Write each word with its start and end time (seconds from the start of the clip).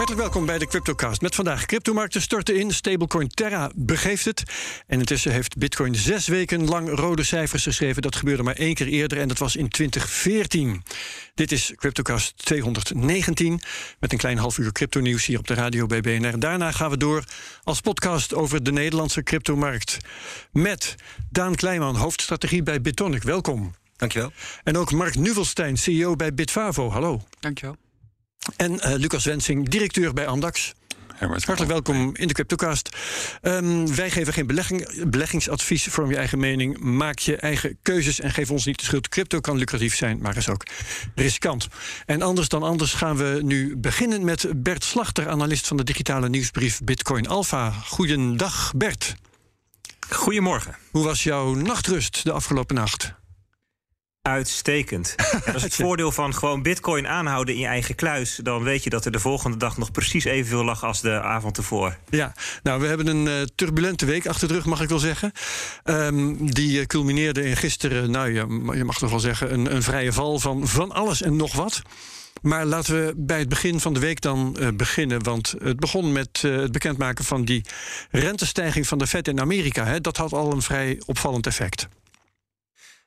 Hartelijk 0.00 0.26
welkom 0.26 0.46
bij 0.46 0.58
de 0.58 0.66
CryptoCast. 0.66 1.20
Met 1.20 1.34
vandaag 1.34 1.66
cryptomarkten 1.66 2.22
storten 2.22 2.56
in. 2.56 2.70
Stablecoin 2.70 3.28
Terra 3.28 3.70
begeeft 3.74 4.24
het. 4.24 4.42
En 4.86 4.98
intussen 4.98 5.32
heeft 5.32 5.56
Bitcoin 5.56 5.94
zes 5.94 6.26
weken 6.26 6.64
lang 6.64 6.88
rode 6.88 7.22
cijfers 7.22 7.62
geschreven. 7.62 8.02
Dat 8.02 8.16
gebeurde 8.16 8.42
maar 8.42 8.54
één 8.54 8.74
keer 8.74 8.86
eerder 8.86 9.18
en 9.18 9.28
dat 9.28 9.38
was 9.38 9.56
in 9.56 9.68
2014. 9.68 10.82
Dit 11.34 11.52
is 11.52 11.72
CryptoCast 11.76 12.32
219 12.36 13.60
met 13.98 14.12
een 14.12 14.18
klein 14.18 14.38
half 14.38 14.58
uur 14.58 14.72
crypto-nieuws 14.72 15.26
hier 15.26 15.38
op 15.38 15.46
de 15.46 15.54
radio 15.54 15.86
bij 15.86 16.00
BNR. 16.00 16.38
Daarna 16.38 16.72
gaan 16.72 16.90
we 16.90 16.96
door 16.96 17.24
als 17.62 17.80
podcast 17.80 18.34
over 18.34 18.62
de 18.62 18.72
Nederlandse 18.72 19.22
cryptomarkt. 19.22 19.98
Met 20.52 20.94
Daan 21.30 21.54
Kleinman, 21.54 21.96
hoofdstrategie 21.96 22.62
bij 22.62 22.80
Bitonic. 22.80 23.22
Welkom. 23.22 23.74
Dankjewel. 23.96 24.32
En 24.62 24.76
ook 24.76 24.92
Mark 24.92 25.14
Nuvelstein, 25.14 25.76
CEO 25.76 26.16
bij 26.16 26.34
Bitfavo. 26.34 26.90
Hallo. 26.90 27.22
Dankjewel. 27.40 27.76
En 28.56 28.72
uh, 28.72 28.94
Lucas 28.96 29.24
Wensing, 29.24 29.68
directeur 29.68 30.12
bij 30.12 30.26
Amdax. 30.26 30.72
Hartelijk 31.18 31.66
welkom 31.66 32.16
in 32.16 32.26
de 32.26 32.34
CryptoCast. 32.34 32.96
Um, 33.42 33.94
wij 33.94 34.10
geven 34.10 34.32
geen 34.32 34.46
belegging, 34.46 35.08
beleggingsadvies. 35.10 35.84
Vorm 35.84 36.10
je 36.10 36.16
eigen 36.16 36.38
mening, 36.38 36.78
maak 36.78 37.18
je 37.18 37.36
eigen 37.36 37.78
keuzes 37.82 38.20
en 38.20 38.30
geef 38.30 38.50
ons 38.50 38.64
niet 38.64 38.78
de 38.78 38.84
schuld. 38.84 39.08
Crypto 39.08 39.40
kan 39.40 39.56
lucratief 39.56 39.96
zijn, 39.96 40.18
maar 40.18 40.36
is 40.36 40.48
ook 40.48 40.62
riskant. 41.14 41.68
En 42.06 42.22
anders 42.22 42.48
dan 42.48 42.62
anders 42.62 42.92
gaan 42.92 43.16
we 43.16 43.40
nu 43.42 43.76
beginnen 43.76 44.24
met 44.24 44.46
Bert 44.56 44.84
Slachter, 44.84 45.28
analist 45.28 45.66
van 45.66 45.76
de 45.76 45.84
digitale 45.84 46.28
nieuwsbrief 46.28 46.80
Bitcoin 46.84 47.28
Alpha. 47.28 47.70
Goedendag, 47.70 48.72
Bert. 48.76 49.14
Goedemorgen. 50.10 50.76
Hoe 50.90 51.04
was 51.04 51.22
jouw 51.22 51.54
nachtrust 51.54 52.24
de 52.24 52.32
afgelopen 52.32 52.74
nacht? 52.74 53.18
Uitstekend. 54.22 55.14
dat 55.44 55.54
is 55.54 55.62
het 55.62 55.74
voordeel 55.74 56.12
van 56.12 56.34
gewoon 56.34 56.62
bitcoin 56.62 57.08
aanhouden 57.08 57.54
in 57.54 57.60
je 57.60 57.66
eigen 57.66 57.94
kluis. 57.94 58.40
Dan 58.42 58.62
weet 58.62 58.84
je 58.84 58.90
dat 58.90 59.04
er 59.04 59.12
de 59.12 59.18
volgende 59.18 59.56
dag 59.56 59.78
nog 59.78 59.90
precies 59.90 60.24
evenveel 60.24 60.64
lag 60.64 60.84
als 60.84 61.00
de 61.00 61.20
avond 61.20 61.56
ervoor. 61.56 61.96
Ja, 62.10 62.32
nou, 62.62 62.80
we 62.80 62.86
hebben 62.86 63.06
een 63.06 63.26
uh, 63.26 63.42
turbulente 63.54 64.06
week 64.06 64.26
achter 64.26 64.48
de 64.48 64.54
rug, 64.54 64.64
mag 64.64 64.80
ik 64.80 64.88
wel 64.88 64.98
zeggen. 64.98 65.32
Um, 65.84 66.52
die 66.52 66.86
culmineerde 66.86 67.42
in 67.42 67.56
gisteren, 67.56 68.10
nou 68.10 68.32
ja, 68.32 68.74
je 68.76 68.84
mag 68.84 68.98
toch 68.98 69.10
wel 69.10 69.20
zeggen, 69.20 69.52
een, 69.52 69.74
een 69.74 69.82
vrije 69.82 70.12
val 70.12 70.38
van 70.38 70.68
van 70.68 70.92
alles 70.92 71.22
en 71.22 71.36
nog 71.36 71.54
wat. 71.54 71.82
Maar 72.42 72.64
laten 72.64 72.94
we 72.94 73.14
bij 73.16 73.38
het 73.38 73.48
begin 73.48 73.80
van 73.80 73.94
de 73.94 74.00
week 74.00 74.20
dan 74.20 74.56
uh, 74.60 74.68
beginnen. 74.74 75.22
Want 75.22 75.54
het 75.62 75.80
begon 75.80 76.12
met 76.12 76.42
uh, 76.44 76.56
het 76.56 76.72
bekendmaken 76.72 77.24
van 77.24 77.44
die 77.44 77.64
rentestijging 78.10 78.86
van 78.86 78.98
de 78.98 79.06
Fed 79.06 79.28
in 79.28 79.40
Amerika. 79.40 79.84
Hè. 79.84 80.00
Dat 80.00 80.16
had 80.16 80.32
al 80.32 80.52
een 80.52 80.62
vrij 80.62 81.02
opvallend 81.06 81.46
effect. 81.46 81.88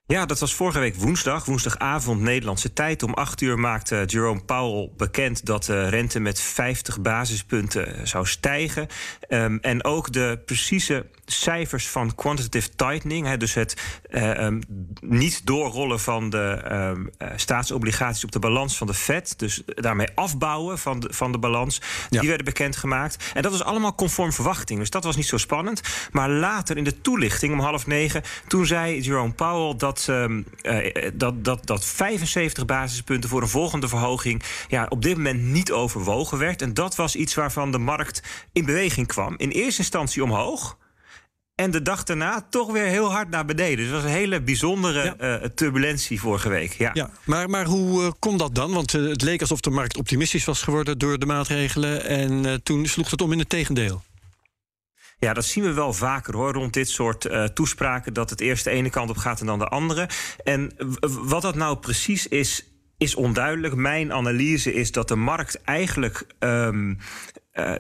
Ja, 0.06 0.26
dat 0.26 0.40
was 0.40 0.54
vorige 0.54 0.80
week 0.80 0.96
woensdag, 0.96 1.46
woensdagavond 1.46 2.22
Nederlandse 2.22 2.74
tijd. 2.74 3.04
Om 3.04 3.14
8 3.14 3.42
uur 3.42 3.60
maakte 3.60 4.04
Jerome 4.06 4.44
Powell 4.44 4.90
bekend 4.98 5.46
dat 5.46 5.64
de 5.64 5.88
rente 5.88 6.20
met 6.20 6.40
50 6.42 7.02
basispunten 7.02 8.08
zou 8.08 8.26
stijgen. 8.26 8.88
Um, 9.30 9.60
en 9.62 9.84
ook 9.84 10.12
de 10.12 10.42
precieze 10.46 11.06
cijfers 11.26 11.88
van 11.88 12.16
quantitative 12.16 12.70
tightening, 12.76 13.34
dus 13.34 13.54
het 13.54 14.02
uh, 14.10 14.44
um, 14.44 14.62
niet 15.02 15.46
doorrollen 15.46 16.00
van 16.00 16.30
de 16.30 16.62
um, 16.72 17.10
uh, 17.20 17.28
staatsobligaties 17.36 18.24
op 18.24 18.32
de 18.32 18.40
balans 18.40 18.78
van 18.78 18.88
de 18.88 18.94
Fed, 18.94 19.40
dus 19.40 19.62
daarmee 19.66 20.08
afbouwen 20.16 20.80
van 20.80 21.00
de, 21.00 21.14
van 21.14 21.32
de 21.32 21.38
balans, 21.38 21.82
ja. 22.10 22.20
die 22.20 22.28
werden 22.28 22.46
bekendgemaakt. 22.46 23.32
En 23.34 23.42
dat 23.42 23.52
was 23.52 23.64
allemaal 23.64 23.96
conform 23.96 24.34
verwachting, 24.34 24.80
dus 24.80 24.90
dat 24.90 25.04
was 25.04 25.16
niet 25.16 25.28
zo 25.28 25.38
spannend. 25.38 25.82
Maar 26.12 26.30
later 26.30 26.78
in 26.78 26.84
de 26.84 27.02
toelichting 27.02 27.54
om 27.54 27.60
half 27.60 27.88
negen, 27.88 28.24
toen 28.48 28.66
zei 28.66 29.02
Jerome 29.02 29.34
Powell 29.34 29.76
dat, 29.78 29.93
um, 30.10 30.46
uh, 30.62 31.10
dat, 31.14 31.44
dat, 31.44 31.66
dat 31.66 31.86
75 31.86 32.66
basispunten 32.66 33.30
voor 33.30 33.42
een 33.42 33.48
volgende 33.48 33.88
verhoging 33.88 34.44
ja, 34.68 34.86
op 34.90 35.02
dit 35.02 35.18
moment 35.18 35.42
niet 35.42 35.72
overwogen 35.72 36.38
werd. 36.38 36.62
En 36.62 36.74
dat 36.74 36.96
was 36.96 37.16
iets 37.16 37.34
waarvan 37.34 37.72
de 37.72 37.78
markt 37.78 38.24
in 38.52 38.66
beweging 38.66 39.08
kwam. 39.08 39.34
In 39.38 39.50
eerste 39.50 39.82
instantie 39.82 40.24
omhoog. 40.24 40.78
En 41.56 41.72
de 41.72 41.82
dag 41.82 42.04
daarna 42.04 42.46
toch 42.50 42.72
weer 42.72 42.86
heel 42.86 43.12
hard 43.12 43.30
naar 43.30 43.46
beneden. 43.46 43.78
Dus 43.78 43.86
het 43.86 43.96
was 43.96 44.04
een 44.04 44.18
hele 44.18 44.42
bijzondere 44.42 45.16
ja. 45.20 45.42
uh, 45.42 45.48
turbulentie 45.48 46.20
vorige 46.20 46.50
week. 46.50 46.74
Ja. 46.74 46.90
ja 46.94 47.10
maar, 47.24 47.50
maar 47.50 47.66
hoe 47.66 48.04
uh, 48.04 48.12
komt 48.20 48.40
dat 48.40 48.56
dan? 48.56 48.74
Want 48.74 48.94
uh, 48.94 49.10
het 49.10 49.22
leek 49.22 49.42
alsof 49.42 49.60
de 49.60 49.70
markt 49.70 49.98
optimistisch 49.98 50.46
was 50.46 50.62
geworden 50.62 50.98
door 50.98 51.20
de 51.20 51.26
maatregelen. 51.26 52.06
En 52.06 52.64
toen 52.64 52.86
sloeg 52.86 53.12
het 53.12 53.22
om 53.22 53.32
in 53.32 53.40
het 53.40 53.50
tegendeel. 53.50 54.04
Ja, 55.24 55.34
dat 55.34 55.46
zien 55.46 55.64
we 55.64 55.74
wel 55.74 55.94
vaker 55.94 56.36
hoor, 56.36 56.54
rond 56.54 56.74
dit 56.74 56.90
soort 56.90 57.26
uh, 57.26 57.44
toespraken. 57.44 58.14
Dat 58.14 58.30
het 58.30 58.42
eerst 58.42 58.64
de 58.64 58.70
ene 58.70 58.90
kant 58.90 59.10
op 59.10 59.18
gaat 59.18 59.40
en 59.40 59.46
dan 59.46 59.60
de 59.60 59.68
andere. 59.68 60.10
En 60.44 60.72
wat 61.22 61.42
dat 61.42 61.56
nou 61.56 61.78
precies 61.78 62.28
is, 62.28 62.66
is 62.98 63.16
onduidelijk. 63.16 63.76
Mijn 63.76 64.14
analyse 64.14 64.74
is 64.74 64.92
dat 64.92 65.08
de 65.08 65.16
markt 65.16 65.62
eigenlijk. 65.62 66.28
Um, 66.40 66.98
uh, 67.54 67.74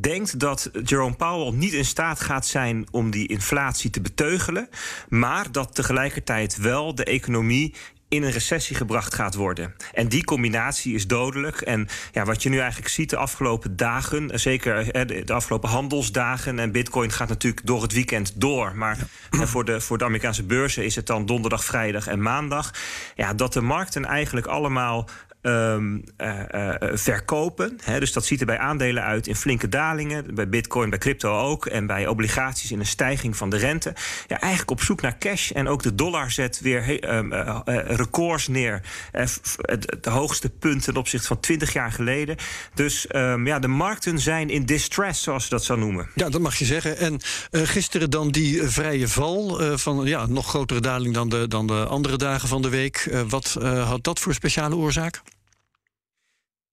denkt 0.00 0.38
dat 0.38 0.70
Jerome 0.84 1.16
Powell 1.16 1.52
niet 1.52 1.72
in 1.72 1.84
staat 1.84 2.20
gaat 2.20 2.46
zijn 2.46 2.86
om 2.90 3.10
die 3.10 3.28
inflatie 3.28 3.90
te 3.90 4.00
beteugelen, 4.00 4.68
maar 5.08 5.52
dat 5.52 5.74
tegelijkertijd 5.74 6.56
wel 6.56 6.94
de 6.94 7.04
economie 7.04 7.74
in 8.14 8.22
een 8.22 8.30
recessie 8.30 8.76
gebracht 8.76 9.14
gaat 9.14 9.34
worden. 9.34 9.74
En 9.92 10.08
die 10.08 10.24
combinatie 10.24 10.94
is 10.94 11.06
dodelijk. 11.06 11.60
En 11.60 11.88
ja, 12.12 12.24
wat 12.24 12.42
je 12.42 12.48
nu 12.48 12.58
eigenlijk 12.58 12.88
ziet 12.88 13.10
de 13.10 13.16
afgelopen 13.16 13.76
dagen, 13.76 14.40
zeker 14.40 15.06
de 15.26 15.32
afgelopen 15.32 15.68
handelsdagen, 15.68 16.58
en 16.58 16.72
Bitcoin 16.72 17.12
gaat 17.12 17.28
natuurlijk 17.28 17.66
door 17.66 17.82
het 17.82 17.92
weekend 17.92 18.40
door. 18.40 18.76
Maar 18.76 18.98
ja. 19.30 19.46
voor, 19.46 19.64
de, 19.64 19.80
voor 19.80 19.98
de 19.98 20.04
Amerikaanse 20.04 20.44
beurzen 20.44 20.84
is 20.84 20.96
het 20.96 21.06
dan 21.06 21.26
donderdag, 21.26 21.64
vrijdag 21.64 22.06
en 22.06 22.22
maandag. 22.22 22.74
Ja, 23.14 23.34
dat 23.34 23.52
de 23.52 23.60
markten 23.60 24.04
eigenlijk 24.04 24.46
allemaal 24.46 25.08
Um, 25.46 26.04
uh, 26.18 26.40
uh, 26.54 26.74
verkopen. 26.92 27.78
Hè, 27.82 28.00
dus 28.00 28.12
dat 28.12 28.24
ziet 28.24 28.40
er 28.40 28.46
bij 28.46 28.58
aandelen 28.58 29.02
uit 29.02 29.26
in 29.26 29.36
flinke 29.36 29.68
dalingen. 29.68 30.34
Bij 30.34 30.48
bitcoin, 30.48 30.90
bij 30.90 30.98
crypto 30.98 31.38
ook. 31.38 31.66
En 31.66 31.86
bij 31.86 32.06
obligaties 32.06 32.70
in 32.70 32.78
een 32.78 32.86
stijging 32.86 33.36
van 33.36 33.50
de 33.50 33.56
rente. 33.56 33.94
Ja, 34.26 34.40
eigenlijk 34.40 34.70
op 34.70 34.82
zoek 34.82 35.00
naar 35.00 35.18
cash. 35.18 35.50
En 35.50 35.68
ook 35.68 35.82
de 35.82 35.94
dollar 35.94 36.30
zet 36.30 36.60
weer 36.60 37.04
uh, 37.04 37.60
records 37.86 38.48
neer. 38.48 38.80
Het, 39.10 39.58
hoogste 40.02 40.50
punt 40.50 40.82
ten 40.84 40.96
opzichte 40.96 41.26
van 41.26 41.40
20 41.40 41.72
jaar 41.72 41.92
geleden. 41.92 42.36
Dus 42.74 43.06
um, 43.14 43.46
ja, 43.46 43.58
de 43.58 43.68
markten 43.68 44.18
zijn 44.18 44.50
in 44.50 44.64
distress, 44.64 45.22
zoals 45.22 45.44
ze 45.44 45.50
dat 45.50 45.64
zou 45.64 45.78
noemen. 45.78 46.08
Ja, 46.14 46.28
dat 46.28 46.40
mag 46.40 46.56
je 46.56 46.64
zeggen. 46.64 46.98
En 46.98 47.20
gisteren 47.50 48.10
dan 48.10 48.30
die 48.30 48.62
vrije 48.62 49.08
val 49.08 49.60
van 49.78 50.04
ja, 50.04 50.26
nog 50.26 50.48
grotere 50.48 50.80
daling 50.80 51.14
dan 51.14 51.28
de, 51.28 51.48
dan 51.48 51.66
de 51.66 51.84
andere 51.84 52.16
dagen 52.16 52.48
van 52.48 52.62
de 52.62 52.68
week. 52.68 53.24
wat 53.28 53.58
had 53.84 54.04
dat 54.04 54.20
voor 54.20 54.34
speciale 54.34 54.76
oorzaak? 54.76 55.22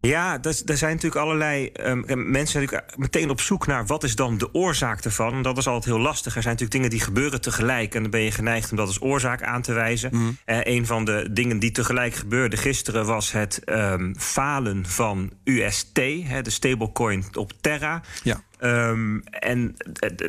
Ja, 0.01 0.39
er 0.41 0.77
zijn 0.77 0.93
natuurlijk 0.93 1.21
allerlei 1.21 1.71
um, 1.85 2.31
mensen 2.31 2.67
zijn 2.67 2.83
meteen 2.95 3.29
op 3.29 3.41
zoek 3.41 3.67
naar 3.67 3.85
wat 3.85 4.03
is 4.03 4.15
dan 4.15 4.37
de 4.37 4.53
oorzaak 4.53 5.03
ervan. 5.03 5.41
Dat 5.41 5.57
is 5.57 5.67
altijd 5.67 5.85
heel 5.85 6.03
lastig. 6.03 6.35
Er 6.35 6.41
zijn 6.41 6.53
natuurlijk 6.53 6.71
dingen 6.71 6.89
die 6.89 6.99
gebeuren 6.99 7.41
tegelijk. 7.41 7.95
En 7.95 8.01
dan 8.01 8.11
ben 8.11 8.21
je 8.21 8.31
geneigd 8.31 8.71
om 8.71 8.77
dat 8.77 8.87
als 8.87 9.01
oorzaak 9.01 9.43
aan 9.43 9.61
te 9.61 9.73
wijzen. 9.73 10.09
Mm. 10.13 10.37
Uh, 10.45 10.57
een 10.63 10.85
van 10.85 11.05
de 11.05 11.27
dingen 11.31 11.59
die 11.59 11.71
tegelijk 11.71 12.15
gebeurde 12.15 12.57
gisteren 12.57 13.05
was 13.05 13.31
het 13.31 13.61
um, 13.65 14.15
falen 14.17 14.85
van 14.85 15.31
UST, 15.43 15.97
hè, 16.23 16.41
de 16.41 16.49
stablecoin 16.49 17.25
op 17.33 17.51
Terra. 17.61 18.01
Ja. 18.23 18.43
Um, 18.63 19.23
en 19.23 19.75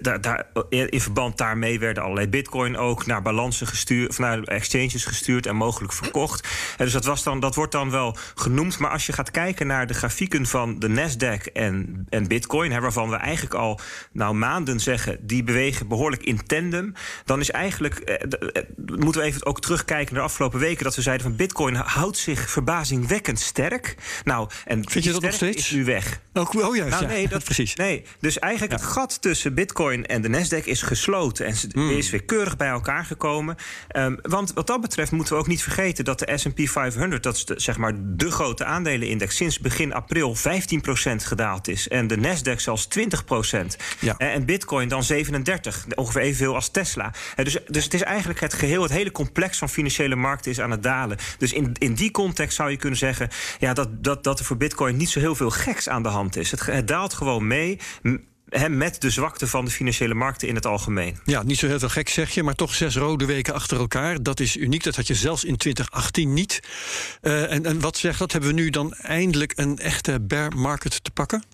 da, 0.00 0.46
in 0.68 1.00
verband 1.00 1.38
daarmee 1.38 1.78
werden 1.78 2.02
allerlei 2.02 2.28
bitcoin 2.28 2.76
ook 2.76 3.06
naar 3.06 3.22
balansen 3.22 3.66
gestuurd, 3.66 4.08
of 4.08 4.18
naar 4.18 4.42
exchanges 4.42 5.04
gestuurd 5.04 5.46
en 5.46 5.56
mogelijk 5.56 5.92
verkocht. 5.92 6.48
En 6.76 6.84
dus 6.84 6.92
dat, 6.92 7.04
was 7.04 7.22
dan, 7.22 7.40
dat 7.40 7.54
wordt 7.54 7.72
dan 7.72 7.90
wel 7.90 8.16
genoemd. 8.34 8.78
Maar 8.78 8.90
als 8.90 9.06
je 9.06 9.12
gaat 9.12 9.30
kijken 9.30 9.66
naar 9.66 9.86
de 9.86 9.94
grafieken 9.94 10.46
van 10.46 10.78
de 10.78 10.88
Nasdaq 10.88 11.52
en, 11.52 12.06
en 12.08 12.28
bitcoin, 12.28 12.72
hè, 12.72 12.80
waarvan 12.80 13.10
we 13.10 13.16
eigenlijk 13.16 13.54
al 13.54 13.80
nou, 14.12 14.34
maanden 14.34 14.80
zeggen, 14.80 15.18
die 15.26 15.44
bewegen 15.44 15.88
behoorlijk 15.88 16.22
in 16.22 16.46
tandem, 16.46 16.92
dan 17.24 17.40
is 17.40 17.50
eigenlijk, 17.50 17.94
eh, 17.94 18.62
moeten 18.76 19.20
we 19.20 19.26
even 19.26 19.46
ook 19.46 19.60
terugkijken 19.60 20.14
naar 20.14 20.22
de 20.22 20.28
afgelopen 20.28 20.58
weken, 20.58 20.84
dat 20.84 20.96
we 20.96 21.02
zeiden 21.02 21.26
van 21.26 21.36
bitcoin 21.36 21.74
houdt 21.74 22.16
zich 22.16 22.50
verbazingwekkend 22.50 23.40
sterk. 23.40 23.96
Nou, 24.24 24.48
en 24.64 24.90
Vind 24.90 25.04
je 25.04 25.12
dat 25.12 25.22
nog 25.22 25.32
steeds? 25.32 25.56
is 25.56 25.70
nu 25.70 25.84
weg. 25.84 26.20
Oh, 26.32 26.54
oh 26.54 26.76
juist, 26.76 26.90
nou, 26.90 27.02
ja. 27.02 27.08
nee, 27.08 27.28
dat, 27.34 27.44
precies. 27.44 27.74
Nee, 27.74 28.04
dus 28.22 28.38
eigenlijk 28.38 28.72
ja. 28.72 28.78
het 28.78 28.88
gat 28.88 29.22
tussen 29.22 29.54
Bitcoin 29.54 30.06
en 30.06 30.22
de 30.22 30.28
Nasdaq 30.28 30.64
is 30.64 30.82
gesloten. 30.82 31.46
En 31.46 31.54
Hmm. 31.72 31.82
mm. 31.84 31.90
is 31.90 32.10
weer 32.10 32.24
keurig 32.24 32.56
bij 32.56 32.68
elkaar 32.68 33.04
gekomen. 33.04 33.56
Um, 33.96 34.18
want 34.22 34.52
wat 34.52 34.66
dat 34.66 34.80
betreft 34.80 35.12
moeten 35.12 35.34
we 35.34 35.40
ook 35.40 35.46
niet 35.46 35.62
vergeten 35.62 36.04
dat 36.04 36.18
de 36.18 36.38
SP 36.42 36.60
500, 36.64 37.22
dat 37.22 37.36
is 37.36 37.44
de, 37.44 37.54
zeg 37.56 37.76
maar 37.76 37.92
de 37.96 38.30
grote 38.30 38.64
aandelenindex, 38.64 39.36
sinds 39.36 39.58
begin 39.58 39.92
april 39.92 40.36
15% 40.36 40.40
gedaald 41.16 41.68
is. 41.68 41.88
En 41.88 42.06
de 42.06 42.16
Nasdaq 42.16 42.56
zelfs 42.56 42.88
20%. 42.98 43.76
Ja. 43.98 44.16
En 44.16 44.44
Bitcoin 44.44 44.88
dan 44.88 45.02
37, 45.02 45.86
ongeveer 45.94 46.20
evenveel 46.20 46.54
als 46.54 46.68
Tesla. 46.68 47.12
Dus, 47.34 47.58
dus 47.66 47.84
het 47.84 47.94
is 47.94 48.02
eigenlijk 48.02 48.40
het 48.40 48.54
geheel, 48.54 48.82
het 48.82 48.92
hele 48.92 49.12
complex 49.12 49.58
van 49.58 49.68
financiële 49.68 50.16
markten 50.16 50.50
is 50.50 50.60
aan 50.60 50.70
het 50.70 50.82
dalen. 50.82 51.16
Dus 51.38 51.52
in, 51.52 51.72
in 51.78 51.94
die 51.94 52.10
context 52.10 52.56
zou 52.56 52.70
je 52.70 52.76
kunnen 52.76 52.98
zeggen 52.98 53.28
ja, 53.58 53.72
dat, 53.72 54.04
dat, 54.04 54.24
dat 54.24 54.38
er 54.38 54.44
voor 54.44 54.56
Bitcoin 54.56 54.96
niet 54.96 55.10
zo 55.10 55.20
heel 55.20 55.34
veel 55.34 55.50
geks 55.50 55.88
aan 55.88 56.02
de 56.02 56.08
hand 56.08 56.36
is. 56.36 56.50
Het, 56.50 56.66
het 56.66 56.88
daalt 56.88 57.14
gewoon 57.14 57.46
mee 57.46 57.78
met 58.68 59.00
de 59.00 59.10
zwakte 59.10 59.46
van 59.46 59.64
de 59.64 59.70
financiële 59.70 60.14
markten 60.14 60.48
in 60.48 60.54
het 60.54 60.66
algemeen. 60.66 61.18
Ja, 61.24 61.42
niet 61.42 61.58
zo 61.58 61.66
heel 61.66 61.78
veel 61.78 61.88
gek 61.88 62.08
zeg 62.08 62.30
je, 62.30 62.42
maar 62.42 62.54
toch 62.54 62.74
zes 62.74 62.96
rode 62.96 63.24
weken 63.24 63.54
achter 63.54 63.78
elkaar. 63.78 64.22
Dat 64.22 64.40
is 64.40 64.56
uniek, 64.56 64.82
dat 64.82 64.96
had 64.96 65.06
je 65.06 65.14
zelfs 65.14 65.44
in 65.44 65.56
2018 65.56 66.32
niet. 66.32 66.60
Uh, 67.22 67.52
en, 67.52 67.66
en 67.66 67.80
wat 67.80 67.96
zegt 67.96 68.18
dat? 68.18 68.32
Hebben 68.32 68.50
we 68.54 68.60
nu 68.60 68.70
dan 68.70 68.94
eindelijk 68.94 69.52
een 69.54 69.78
echte 69.78 70.20
bear 70.20 70.56
market 70.56 71.04
te 71.04 71.10
pakken? 71.10 71.44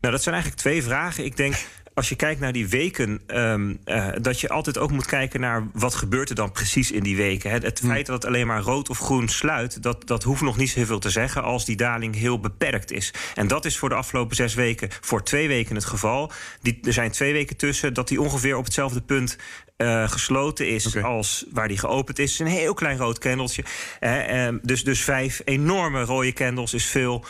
Nou, 0.00 0.14
dat 0.14 0.22
zijn 0.22 0.34
eigenlijk 0.34 0.64
twee 0.64 0.82
vragen. 0.82 1.24
Ik 1.24 1.36
denk 1.36 1.54
als 1.94 2.08
je 2.08 2.16
kijkt 2.16 2.40
naar 2.40 2.52
die 2.52 2.68
weken, 2.68 3.20
um, 3.26 3.78
uh, 3.84 4.08
dat 4.20 4.40
je 4.40 4.48
altijd 4.48 4.78
ook 4.78 4.90
moet 4.90 5.06
kijken 5.06 5.40
naar 5.40 5.66
wat 5.72 5.94
gebeurt 5.94 6.28
er 6.28 6.34
dan 6.34 6.52
precies 6.52 6.90
in 6.90 7.02
die 7.02 7.16
weken. 7.16 7.50
Het, 7.50 7.62
het 7.62 7.80
feit 7.84 8.06
dat 8.06 8.22
het 8.22 8.24
alleen 8.24 8.46
maar 8.46 8.60
rood 8.60 8.88
of 8.88 8.98
groen 8.98 9.28
sluit, 9.28 9.82
dat, 9.82 10.06
dat 10.06 10.22
hoeft 10.22 10.42
nog 10.42 10.56
niet 10.56 10.70
zoveel 10.70 10.98
te 10.98 11.10
zeggen 11.10 11.42
als 11.42 11.64
die 11.64 11.76
daling 11.76 12.14
heel 12.14 12.40
beperkt 12.40 12.92
is. 12.92 13.14
En 13.34 13.46
dat 13.46 13.64
is 13.64 13.78
voor 13.78 13.88
de 13.88 13.94
afgelopen 13.94 14.36
zes 14.36 14.54
weken, 14.54 14.88
voor 15.00 15.22
twee 15.22 15.48
weken 15.48 15.74
het 15.74 15.84
geval. 15.84 16.32
Die, 16.60 16.78
er 16.82 16.92
zijn 16.92 17.10
twee 17.10 17.32
weken 17.32 17.56
tussen 17.56 17.94
dat 17.94 18.08
die 18.08 18.20
ongeveer 18.20 18.56
op 18.56 18.64
hetzelfde 18.64 19.00
punt 19.00 19.36
uh, 19.82 20.08
gesloten 20.08 20.68
is 20.68 20.86
okay. 20.86 21.02
als 21.02 21.46
waar 21.52 21.68
die 21.68 21.78
geopend 21.78 22.18
is. 22.18 22.38
Een 22.38 22.46
heel 22.46 22.74
klein 22.74 22.98
rood 22.98 23.18
kendeltje. 23.18 23.64
Uh, 24.00 24.48
dus, 24.62 24.84
dus 24.84 25.04
vijf 25.04 25.40
enorme 25.44 26.02
rode 26.02 26.32
candles 26.32 26.74
is 26.74 26.86
veel. 26.86 27.24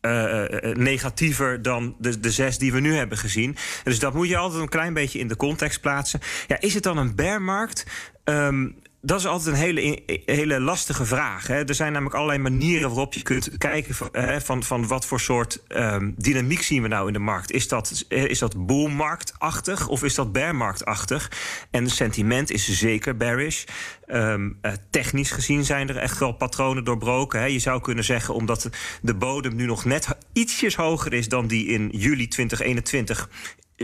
Uh, 0.00 0.74
negatiever 0.74 1.62
dan 1.62 1.96
de, 1.98 2.20
de 2.20 2.30
zes 2.30 2.58
die 2.58 2.72
we 2.72 2.80
nu 2.80 2.94
hebben 2.94 3.18
gezien. 3.18 3.56
Dus 3.84 3.98
dat 3.98 4.14
moet 4.14 4.28
je 4.28 4.36
altijd 4.36 4.62
een 4.62 4.68
klein 4.68 4.94
beetje 4.94 5.18
in 5.18 5.28
de 5.28 5.36
context 5.36 5.80
plaatsen. 5.80 6.20
Ja, 6.46 6.60
is 6.60 6.74
het 6.74 6.82
dan 6.82 6.96
een 6.96 7.14
bearmarkt? 7.14 7.86
Um, 8.24 8.76
dat 9.02 9.18
is 9.18 9.26
altijd 9.26 9.54
een 9.54 9.60
hele, 9.60 10.02
hele 10.24 10.60
lastige 10.60 11.04
vraag. 11.04 11.46
Hè. 11.46 11.64
Er 11.64 11.74
zijn 11.74 11.92
namelijk 11.92 12.16
allerlei 12.16 12.38
manieren 12.38 12.88
waarop 12.88 13.14
je 13.14 13.22
kunt 13.22 13.58
kijken 13.58 13.94
van, 13.94 14.10
van, 14.42 14.62
van 14.62 14.86
wat 14.86 15.06
voor 15.06 15.20
soort 15.20 15.62
um, 15.68 16.14
dynamiek 16.16 16.62
zien 16.62 16.82
we 16.82 16.88
nou 16.88 17.06
in 17.06 17.12
de 17.12 17.18
markt. 17.18 17.52
Is 17.52 17.68
dat, 17.68 18.04
is 18.08 18.38
dat 18.38 18.66
boelmarktachtig 18.66 19.88
of 19.88 20.04
is 20.04 20.14
dat 20.14 20.32
bearmarktachtig? 20.32 21.30
En 21.70 21.90
sentiment 21.90 22.50
is 22.50 22.78
zeker 22.78 23.16
bearish. 23.16 23.64
Um, 24.06 24.58
uh, 24.62 24.72
technisch 24.90 25.30
gezien 25.30 25.64
zijn 25.64 25.88
er 25.88 25.96
echt 25.96 26.18
wel 26.18 26.32
patronen 26.32 26.84
doorbroken. 26.84 27.40
Hè. 27.40 27.46
Je 27.46 27.58
zou 27.58 27.80
kunnen 27.80 28.04
zeggen, 28.04 28.34
omdat 28.34 28.70
de 29.02 29.14
bodem 29.14 29.56
nu 29.56 29.66
nog 29.66 29.84
net 29.84 30.08
ietsjes 30.32 30.76
hoger 30.76 31.12
is 31.12 31.28
dan 31.28 31.46
die 31.46 31.66
in 31.66 31.88
juli 31.92 32.28
2021 32.28 33.28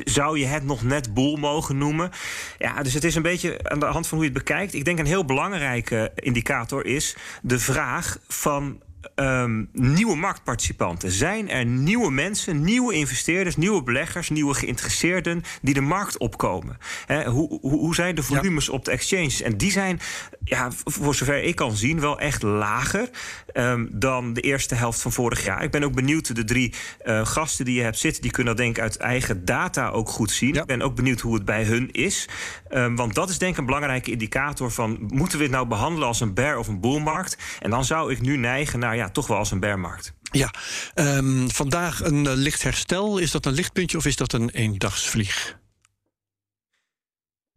zou 0.05 0.39
je 0.39 0.47
het 0.47 0.65
nog 0.65 0.83
net 0.83 1.15
boel 1.15 1.37
mogen 1.37 1.79
noemen? 1.79 2.11
Ja, 2.59 2.83
dus 2.83 2.95
het 2.95 3.05
is 3.05 3.15
een 3.15 3.23
beetje 3.23 3.59
aan 3.63 3.81
de 3.81 3.87
hand 3.87 4.07
van 4.07 4.19
hoe 4.19 4.27
je 4.27 4.33
het 4.33 4.45
bekijkt. 4.45 4.75
Ik 4.75 4.85
denk 4.85 4.99
een 4.99 5.07
heel 5.07 5.25
belangrijke 5.25 6.13
indicator 6.15 6.87
is 6.87 7.17
de 7.43 7.59
vraag 7.59 8.19
van 8.29 8.81
um, 9.15 9.69
nieuwe 9.73 10.17
marktparticipanten? 10.17 11.11
Zijn 11.11 11.51
er 11.51 11.65
nieuwe 11.65 12.11
mensen, 12.11 12.65
nieuwe 12.65 12.95
investeerders, 12.95 13.57
nieuwe 13.57 13.83
beleggers, 13.83 14.31
nieuwe 14.31 14.55
geïnteresseerden 14.55 15.43
die 15.63 15.75
de 15.75 15.81
markt 15.81 16.19
opkomen? 16.19 16.79
He, 17.07 17.25
hoe, 17.25 17.59
hoe, 17.61 17.95
zijn 17.95 18.15
de 18.15 18.23
volumes 18.23 18.69
op 18.69 18.85
de 18.85 18.91
exchanges? 18.91 19.43
En 19.43 19.57
die 19.57 19.71
zijn, 19.71 20.01
ja, 20.45 20.71
voor 20.85 21.15
zover 21.15 21.43
ik 21.43 21.57
kan 21.57 21.77
zien, 21.77 22.01
wel 22.01 22.19
echt 22.19 22.43
lager 22.43 23.11
um, 23.53 23.89
dan 23.93 24.33
de 24.33 24.41
eerste 24.41 24.75
helft 24.75 25.01
van 25.01 25.13
vorig 25.13 25.45
jaar. 25.45 25.63
Ik 25.63 25.71
ben 25.71 25.85
ook 25.85 25.95
benieuwd, 25.95 26.35
de 26.35 26.45
drie 26.45 26.75
uh, 27.05 27.27
gasten 27.27 27.65
die 27.65 27.75
je 27.75 27.83
hebt 27.83 27.99
zitten, 27.99 28.23
die 28.23 28.31
kunnen 28.31 28.57
dat 28.57 28.65
denk 28.65 28.77
ik 28.77 28.83
uit 28.83 28.97
eigen 28.97 29.45
data 29.45 29.89
ook 29.89 30.09
goed 30.09 30.31
zien. 30.31 30.55
Ja. 30.55 30.61
Ik 30.61 30.67
ben 30.67 30.83
ook 30.83 30.95
benieuwd 30.95 31.21
hoe 31.21 31.35
het 31.35 31.45
bij 31.45 31.65
hun 31.65 31.91
is. 31.91 32.29
Um, 32.71 32.97
want 32.97 33.15
dat 33.15 33.31
is 33.31 33.39
denk 33.39 33.53
ik 33.53 33.59
een 33.59 33.67
belangrijke 33.67 34.11
indicator 34.11 34.71
van 34.71 34.99
moeten 35.09 35.39
we 35.39 35.45
het 35.45 35.53
nou 35.53 35.67
behandelen 35.67 36.09
als 36.09 36.21
een 36.21 36.35
bear 36.35 36.59
of 36.59 36.69
een 36.69 36.81
bullmarkt? 36.81 37.39
En 37.61 37.71
dan 37.71 37.85
zou 37.85 38.13
ik 38.13 38.21
nu 38.21 38.37
neigen 38.37 38.79
naar 38.79 38.96
ja, 38.97 39.11
toch 39.11 39.27
wel 39.27 39.37
als 39.37 39.51
een 39.51 39.61
bearmarkt. 39.61 40.13
Ja, 40.31 40.51
um, 40.95 41.51
vandaag 41.51 42.05
een 42.05 42.25
uh, 42.25 42.33
licht 42.35 42.63
herstel. 42.63 43.19
Is 43.19 43.31
dat 43.31 43.47
een 43.47 43.53
lichtpuntje 43.53 43.97
of 43.97 44.07
is 44.07 44.17
dat 44.17 44.33
een 44.33 44.51
eendagsvlieg? 44.51 45.59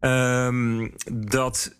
Um, 0.00 0.94
dat 1.12 1.74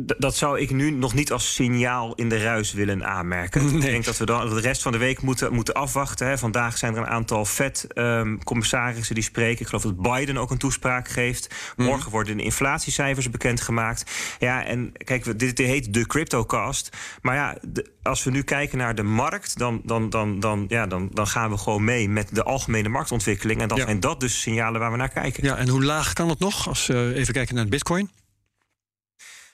dat 0.00 0.36
zou 0.36 0.60
ik 0.60 0.70
nu 0.70 0.90
nog 0.90 1.14
niet 1.14 1.32
als 1.32 1.54
signaal 1.54 2.14
in 2.14 2.28
de 2.28 2.42
ruis 2.42 2.72
willen 2.72 3.06
aanmerken. 3.06 3.66
Nee. 3.68 3.76
Ik 3.76 3.82
denk 3.82 4.04
dat 4.04 4.16
we 4.16 4.26
dan 4.26 4.48
de 4.48 4.60
rest 4.60 4.82
van 4.82 4.92
de 4.92 4.98
week 4.98 5.22
moeten, 5.22 5.52
moeten 5.52 5.74
afwachten. 5.74 6.26
Hè. 6.26 6.38
Vandaag 6.38 6.78
zijn 6.78 6.94
er 6.94 7.00
een 7.00 7.06
aantal 7.06 7.44
Fed-commissarissen 7.44 9.08
um, 9.08 9.14
die 9.14 9.22
spreken. 9.22 9.60
Ik 9.60 9.66
geloof 9.66 9.82
dat 9.82 10.02
Biden 10.02 10.36
ook 10.36 10.50
een 10.50 10.58
toespraak 10.58 11.08
geeft. 11.08 11.54
Mhm. 11.76 11.88
Morgen 11.88 12.10
worden 12.10 12.36
de 12.36 12.42
inflatiecijfers 12.42 13.30
bekendgemaakt. 13.30 14.10
Ja, 14.38 14.64
en 14.64 14.92
kijk, 15.04 15.24
dit, 15.24 15.56
dit 15.56 15.58
heet 15.58 15.94
de 15.94 16.06
CryptoCast. 16.06 16.96
Maar 17.22 17.34
ja, 17.34 17.58
de, 17.62 17.90
als 18.02 18.24
we 18.24 18.30
nu 18.30 18.42
kijken 18.42 18.78
naar 18.78 18.94
de 18.94 19.02
markt, 19.02 19.58
dan, 19.58 19.80
dan, 19.84 20.10
dan, 20.10 20.40
dan, 20.40 20.64
ja, 20.68 20.86
dan, 20.86 21.08
dan 21.12 21.26
gaan 21.26 21.50
we 21.50 21.58
gewoon 21.58 21.84
mee 21.84 22.08
met 22.08 22.34
de 22.34 22.42
algemene 22.42 22.88
marktontwikkeling. 22.88 23.60
En 23.60 23.68
dan 23.68 23.78
ja. 23.78 23.84
zijn 23.84 24.00
dat 24.00 24.20
dus 24.20 24.40
signalen 24.40 24.80
waar 24.80 24.90
we 24.90 24.96
naar 24.96 25.08
kijken. 25.08 25.44
Ja, 25.44 25.56
en 25.56 25.68
hoe 25.68 25.84
laag 25.84 26.12
kan 26.12 26.28
het 26.28 26.38
nog? 26.38 26.68
Als 26.68 26.86
we 26.86 27.12
even 27.14 27.34
kijken 27.34 27.54
naar 27.54 27.66
Bitcoin. 27.66 28.10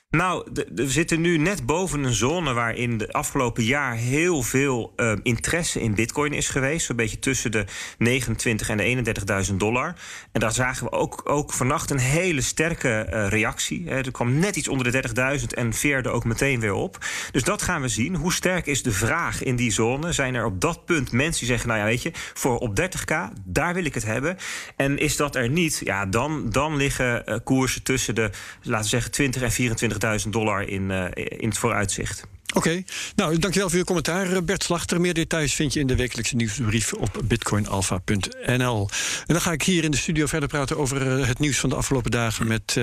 Nou, 0.09 0.47
we 0.75 0.89
zitten 0.89 1.21
nu 1.21 1.37
net 1.37 1.65
boven 1.65 2.03
een 2.03 2.13
zone 2.13 2.53
waarin 2.53 2.97
de 2.97 3.11
afgelopen 3.11 3.63
jaar 3.63 3.95
heel 3.95 4.41
veel 4.41 4.93
uh, 4.97 5.13
interesse 5.23 5.81
in 5.81 5.95
bitcoin 5.95 6.33
is 6.33 6.49
geweest. 6.49 6.85
Zo'n 6.85 6.95
beetje 6.95 7.19
tussen 7.19 7.51
de 7.51 7.65
29 7.97 8.69
en 8.69 8.77
de 8.77 9.13
31.000 9.49 9.55
dollar. 9.55 9.95
En 10.31 10.39
daar 10.39 10.51
zagen 10.51 10.85
we 10.85 10.91
ook, 10.91 11.21
ook 11.23 11.53
vannacht 11.53 11.89
een 11.89 11.99
hele 11.99 12.41
sterke 12.41 13.07
uh, 13.09 13.27
reactie. 13.27 13.89
er 13.89 14.11
kwam 14.11 14.39
net 14.39 14.55
iets 14.55 14.67
onder 14.67 14.91
de 14.91 15.37
30.000 15.39 15.45
en 15.47 15.73
veerde 15.73 16.09
ook 16.09 16.25
meteen 16.25 16.59
weer 16.59 16.73
op. 16.73 16.97
Dus 17.31 17.43
dat 17.43 17.61
gaan 17.61 17.81
we 17.81 17.87
zien. 17.87 18.15
Hoe 18.15 18.33
sterk 18.33 18.65
is 18.65 18.83
de 18.83 18.91
vraag 18.91 19.43
in 19.43 19.55
die 19.55 19.71
zone? 19.71 20.11
Zijn 20.11 20.35
er 20.35 20.45
op 20.45 20.61
dat 20.61 20.85
punt 20.85 21.11
mensen 21.11 21.39
die 21.39 21.49
zeggen, 21.49 21.67
nou 21.67 21.79
ja, 21.79 21.85
weet 21.85 22.01
je, 22.01 22.11
voor 22.33 22.57
op 22.57 22.81
30k, 22.81 23.41
daar 23.43 23.73
wil 23.73 23.85
ik 23.85 23.93
het 23.93 24.05
hebben. 24.05 24.37
En 24.75 24.97
is 24.97 25.15
dat 25.15 25.35
er 25.35 25.49
niet, 25.49 25.81
ja, 25.83 26.05
dan, 26.05 26.49
dan 26.49 26.75
liggen 26.75 27.23
uh, 27.25 27.35
koersen 27.43 27.83
tussen 27.83 28.15
de, 28.15 28.29
laten 28.61 28.83
we 28.83 28.89
zeggen, 28.89 29.11
20 29.11 29.41
en 29.41 29.51
24 29.51 29.94
dollar 30.29 30.67
in, 30.67 30.89
uh, 30.89 31.05
in 31.13 31.49
het 31.49 31.57
vooruitzicht. 31.57 32.27
Oké, 32.53 32.83
nou 33.15 33.37
dankjewel 33.37 33.69
voor 33.69 33.77
uw 33.77 33.83
commentaar, 33.83 34.31
eh, 34.31 34.41
Bert 34.41 34.63
Slachter. 34.63 35.01
Meer 35.01 35.13
details 35.13 35.53
vind 35.53 35.73
je 35.73 35.79
in 35.79 35.87
de 35.87 35.95
wekelijkse 35.95 36.35
nieuwsbrief 36.35 36.93
op 36.93 37.21
bitcoinalpha.nl. 37.23 38.89
En 39.25 39.33
dan 39.33 39.41
ga 39.41 39.51
ik 39.51 39.61
hier 39.61 39.83
in 39.83 39.91
de 39.91 39.97
studio 39.97 40.25
verder 40.25 40.49
praten 40.49 40.77
over 40.77 41.19
uh, 41.19 41.27
het 41.27 41.39
nieuws 41.39 41.59
van 41.59 41.69
de 41.69 41.75
afgelopen 41.75 42.11
dagen 42.11 42.47
met 42.47 42.77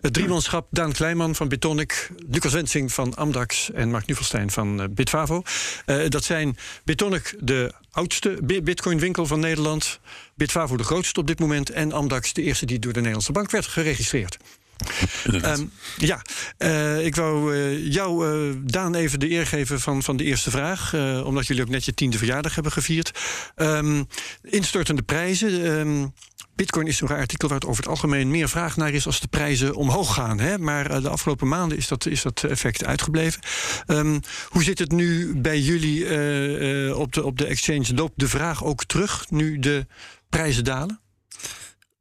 het 0.00 0.12
driemanschap 0.12 0.66
Daan 0.70 0.92
Kleinman 0.92 1.34
van 1.34 1.48
Bitonic, 1.48 2.10
Lucas 2.30 2.52
Wensing 2.52 2.92
van 2.92 3.14
Amdax 3.14 3.70
en 3.72 3.90
Mark 3.90 4.06
Nuvelstein 4.06 4.50
van 4.50 4.94
Bitfavo. 4.94 5.42
dat 6.08 6.24
zijn 6.24 6.56
Bitonic 6.84 7.34
de 7.40 7.72
oudste 7.90 8.38
bitcoin-winkel 8.62 9.26
van 9.26 9.40
Nederland, 9.40 10.00
Bitfavo 10.34 10.76
de 10.76 10.84
grootste 10.84 11.20
op 11.20 11.26
dit 11.26 11.38
moment 11.38 11.70
en 11.70 11.92
Amdax 11.92 12.32
de 12.32 12.42
eerste 12.42 12.66
die 12.66 12.78
door 12.78 12.92
de 12.92 12.98
Nederlandse 12.98 13.32
bank 13.32 13.50
werd 13.50 13.66
geregistreerd. 13.66 14.38
Um, 15.32 15.70
ja, 15.96 16.22
uh, 16.58 17.04
ik 17.04 17.14
wou 17.14 17.56
uh, 17.56 17.92
jou, 17.92 18.28
uh, 18.28 18.56
Daan, 18.64 18.94
even 18.94 19.20
de 19.20 19.30
eer 19.30 19.46
geven 19.46 19.80
van, 19.80 20.02
van 20.02 20.16
de 20.16 20.24
eerste 20.24 20.50
vraag. 20.50 20.94
omdat 21.24 21.46
jullie 21.46 21.62
ook 21.62 21.68
net 21.68 21.84
je 21.84 21.94
tiende 21.94 22.18
verjaardag 22.18 22.54
hebben 22.54 22.72
gevierd. 22.72 23.20
Um, 23.56 24.06
instortende 24.42 25.02
prijzen. 25.02 25.66
Um, 25.66 26.12
Bitcoin 26.54 26.86
is 26.86 26.96
zo'n 26.96 27.08
artikel 27.08 27.48
waar 27.48 27.58
het 27.58 27.66
over 27.66 27.82
het 27.82 27.90
algemeen 27.90 28.30
meer 28.30 28.48
vraag 28.48 28.76
naar 28.76 28.92
is 28.92 29.06
als 29.06 29.20
de 29.20 29.28
prijzen 29.28 29.74
omhoog 29.74 30.14
gaan. 30.14 30.38
Hè? 30.38 30.58
Maar 30.58 31.02
de 31.02 31.08
afgelopen 31.08 31.48
maanden 31.48 31.78
is 31.78 31.88
dat, 31.88 32.06
is 32.06 32.22
dat 32.22 32.44
effect 32.44 32.84
uitgebleven. 32.84 33.40
hoe 34.48 34.62
zit 34.62 34.78
het 34.78 34.92
nu 34.92 35.36
bij 35.40 35.60
jullie 35.60 36.04
op, 36.96 37.12
de, 37.12 37.24
op 37.24 37.38
de 37.38 37.46
exchange? 37.46 37.94
Loopt 37.94 38.18
de 38.18 38.28
vraag 38.28 38.64
ook 38.64 38.84
terug 38.84 39.30
nu 39.30 39.58
de 39.58 39.86
prijzen 40.28 40.64
dalen? 40.64 41.00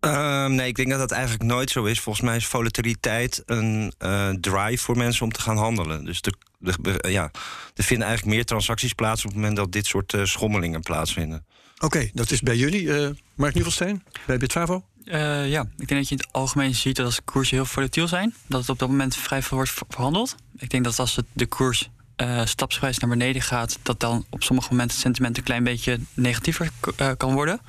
Um, 0.05 0.55
nee, 0.55 0.67
ik 0.67 0.75
denk 0.75 0.89
dat 0.89 0.99
dat 0.99 1.11
eigenlijk 1.11 1.43
nooit 1.43 1.69
zo 1.69 1.83
is. 1.83 1.99
Volgens 1.99 2.25
mij 2.25 2.35
is 2.35 2.45
volatiliteit 2.45 3.43
een 3.45 3.93
uh, 3.99 4.29
drive 4.29 4.83
voor 4.83 4.97
mensen 4.97 5.23
om 5.23 5.31
te 5.31 5.41
gaan 5.41 5.57
handelen. 5.57 6.05
Dus 6.05 6.21
de, 6.21 6.33
de, 6.59 7.03
ja, 7.09 7.31
er 7.75 7.83
vinden 7.83 8.07
eigenlijk 8.07 8.35
meer 8.35 8.45
transacties 8.45 8.93
plaats 8.93 9.25
op 9.25 9.27
het 9.31 9.39
moment 9.39 9.55
dat 9.55 9.71
dit 9.71 9.85
soort 9.85 10.13
uh, 10.13 10.25
schommelingen 10.25 10.81
plaatsvinden. 10.81 11.45
Oké, 11.75 11.85
okay, 11.85 12.11
dat 12.13 12.31
is 12.31 12.41
bij 12.41 12.55
jullie. 12.55 12.83
Uh, 12.83 13.09
Mark 13.35 13.53
Nieuwelsteen, 13.53 14.03
bij 14.25 14.37
Bitfavo? 14.37 14.83
ja, 15.05 15.61
ik 15.77 15.87
denk 15.87 15.99
dat 15.99 16.07
je 16.09 16.15
in 16.15 16.21
het 16.21 16.27
algemeen 16.31 16.75
ziet 16.75 16.95
dat 16.95 17.05
als 17.05 17.19
koersen 17.25 17.55
heel 17.55 17.65
volatiel 17.65 18.07
zijn, 18.07 18.35
dat 18.47 18.61
het 18.61 18.69
op 18.69 18.79
dat 18.79 18.89
moment 18.89 19.15
vrij 19.15 19.41
veel 19.41 19.57
wordt 19.57 19.71
verhandeld. 19.89 20.35
Ik 20.57 20.69
denk 20.69 20.83
dat 20.83 20.99
als 20.99 21.15
het 21.15 21.25
de 21.33 21.45
koers 21.45 21.89
uh, 22.17 22.45
stapsgewijs 22.45 22.97
naar 22.97 23.09
beneden 23.09 23.41
gaat, 23.41 23.79
dat 23.81 23.99
dan 23.99 24.25
op 24.29 24.43
sommige 24.43 24.69
momenten 24.69 24.95
het 24.95 25.05
sentiment 25.05 25.37
een 25.37 25.43
klein 25.43 25.63
beetje 25.63 25.99
negatiever 26.13 26.69
uh, 27.01 27.11
kan 27.17 27.33
worden. 27.33 27.59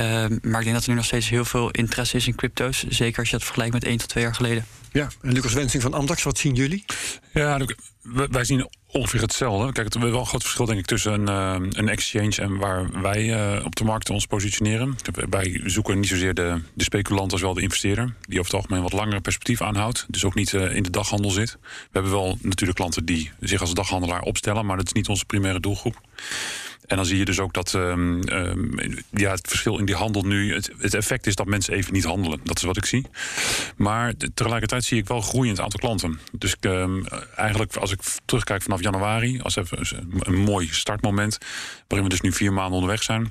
Uh, 0.00 0.04
maar 0.42 0.58
ik 0.58 0.64
denk 0.64 0.72
dat 0.72 0.82
er 0.82 0.88
nu 0.88 0.94
nog 0.94 1.04
steeds 1.04 1.28
heel 1.28 1.44
veel 1.44 1.70
interesse 1.70 2.16
is 2.16 2.26
in 2.26 2.34
crypto's. 2.34 2.84
Zeker 2.88 3.18
als 3.18 3.28
je 3.28 3.36
dat 3.36 3.44
vergelijkt 3.44 3.74
met 3.74 3.84
één 3.84 3.96
tot 3.96 4.08
twee 4.08 4.24
jaar 4.24 4.34
geleden. 4.34 4.66
Ja, 4.92 5.08
en 5.22 5.32
Lucas 5.32 5.52
Wensing 5.52 5.82
van 5.82 5.94
Amdax, 5.94 6.22
wat 6.22 6.38
zien 6.38 6.54
jullie? 6.54 6.84
Ja, 7.32 7.60
wij 8.30 8.44
zien 8.44 8.68
ongeveer 8.86 9.20
hetzelfde. 9.20 9.72
Kijk, 9.72 9.94
er 9.94 10.04
is 10.04 10.10
wel 10.10 10.20
een 10.20 10.26
groot 10.26 10.42
verschil 10.42 10.66
denk 10.66 10.78
ik 10.78 10.86
tussen 10.86 11.28
een, 11.28 11.60
uh, 11.60 11.68
een 11.70 11.88
exchange 11.88 12.36
en 12.36 12.56
waar 12.56 13.02
wij 13.02 13.54
uh, 13.56 13.64
op 13.64 13.76
de 13.76 13.84
markt 13.84 14.10
ons 14.10 14.26
positioneren. 14.26 14.96
Wij 15.30 15.60
zoeken 15.64 16.00
niet 16.00 16.08
zozeer 16.08 16.34
de, 16.34 16.60
de 16.74 16.84
speculant 16.84 17.32
als 17.32 17.40
wel 17.40 17.54
de 17.54 17.62
investeerder, 17.62 18.14
die 18.28 18.38
over 18.38 18.52
het 18.52 18.60
algemeen 18.60 18.82
wat 18.82 18.92
langer 18.92 19.20
perspectief 19.20 19.62
aanhoudt. 19.62 20.06
Dus 20.08 20.24
ook 20.24 20.34
niet 20.34 20.52
uh, 20.52 20.74
in 20.74 20.82
de 20.82 20.90
daghandel 20.90 21.30
zit. 21.30 21.58
We 21.60 21.68
hebben 21.92 22.12
wel 22.12 22.38
natuurlijk 22.40 22.78
klanten 22.78 23.04
die 23.04 23.30
zich 23.40 23.60
als 23.60 23.74
daghandelaar 23.74 24.22
opstellen, 24.22 24.66
maar 24.66 24.76
dat 24.76 24.86
is 24.86 24.92
niet 24.92 25.08
onze 25.08 25.24
primaire 25.24 25.60
doelgroep. 25.60 26.00
En 26.86 26.96
dan 26.96 27.06
zie 27.06 27.18
je 27.18 27.24
dus 27.24 27.40
ook 27.40 27.52
dat 27.52 27.74
ehm, 27.74 28.20
ehm, 28.20 28.96
ja, 29.10 29.30
het 29.30 29.48
verschil 29.48 29.78
in 29.78 29.84
die 29.84 29.94
handel 29.94 30.22
nu. 30.22 30.54
Het, 30.54 30.94
effect 30.94 31.26
is 31.26 31.34
dat 31.34 31.46
mensen 31.46 31.74
even 31.74 31.92
niet 31.92 32.04
handelen. 32.04 32.40
Dat 32.44 32.56
is 32.56 32.62
wat 32.62 32.76
ik 32.76 32.84
zie. 32.84 33.06
Maar 33.76 34.12
tegelijkertijd 34.34 34.84
zie 34.84 34.98
ik 34.98 35.08
wel 35.08 35.20
groei 35.20 35.48
in 35.48 35.54
het 35.54 35.62
aantal 35.62 35.80
klanten. 35.80 36.20
Dus 36.32 36.56
ehm, 36.60 37.02
eigenlijk, 37.36 37.76
als 37.76 37.92
ik 37.92 38.00
terugkijk 38.24 38.62
vanaf 38.62 38.82
januari, 38.82 39.40
als 39.40 39.56
even 39.56 40.08
een 40.18 40.34
mooi 40.34 40.68
startmoment. 40.70 41.38
waarin 41.88 42.08
we 42.08 42.14
dus 42.14 42.20
nu 42.20 42.32
vier 42.32 42.52
maanden 42.52 42.74
onderweg 42.74 43.02
zijn. 43.02 43.30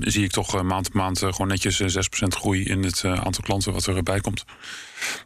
Zie 0.00 0.24
ik 0.24 0.30
toch 0.30 0.62
maand 0.62 0.86
op 0.86 0.92
maand 0.92 1.18
gewoon 1.18 1.48
netjes 1.48 1.82
6% 1.82 2.04
groei 2.28 2.64
in 2.64 2.82
het 2.82 3.04
aantal 3.04 3.44
klanten 3.44 3.72
wat 3.72 3.86
erbij 3.86 4.20
komt. 4.20 4.44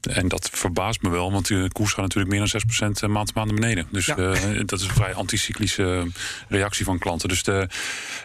En 0.01 0.29
dat 0.29 0.51
verbaast 0.53 1.03
me 1.03 1.11
wel, 1.11 1.33
want 1.33 1.47
de 1.47 1.71
koers 1.73 1.93
gaat 1.93 2.01
natuurlijk 2.03 2.33
meer 2.33 2.49
dan 2.49 2.61
6% 3.07 3.11
maand 3.11 3.35
maand 3.35 3.35
naar 3.35 3.61
beneden. 3.61 3.87
Dus 3.91 4.07
ja. 4.07 4.17
uh, 4.17 4.61
dat 4.65 4.81
is 4.81 4.87
een 4.87 4.95
vrij 4.95 5.15
anticyclische 5.15 6.07
reactie 6.49 6.85
van 6.85 6.99
klanten. 6.99 7.29
Dus 7.29 7.43
de, 7.43 7.69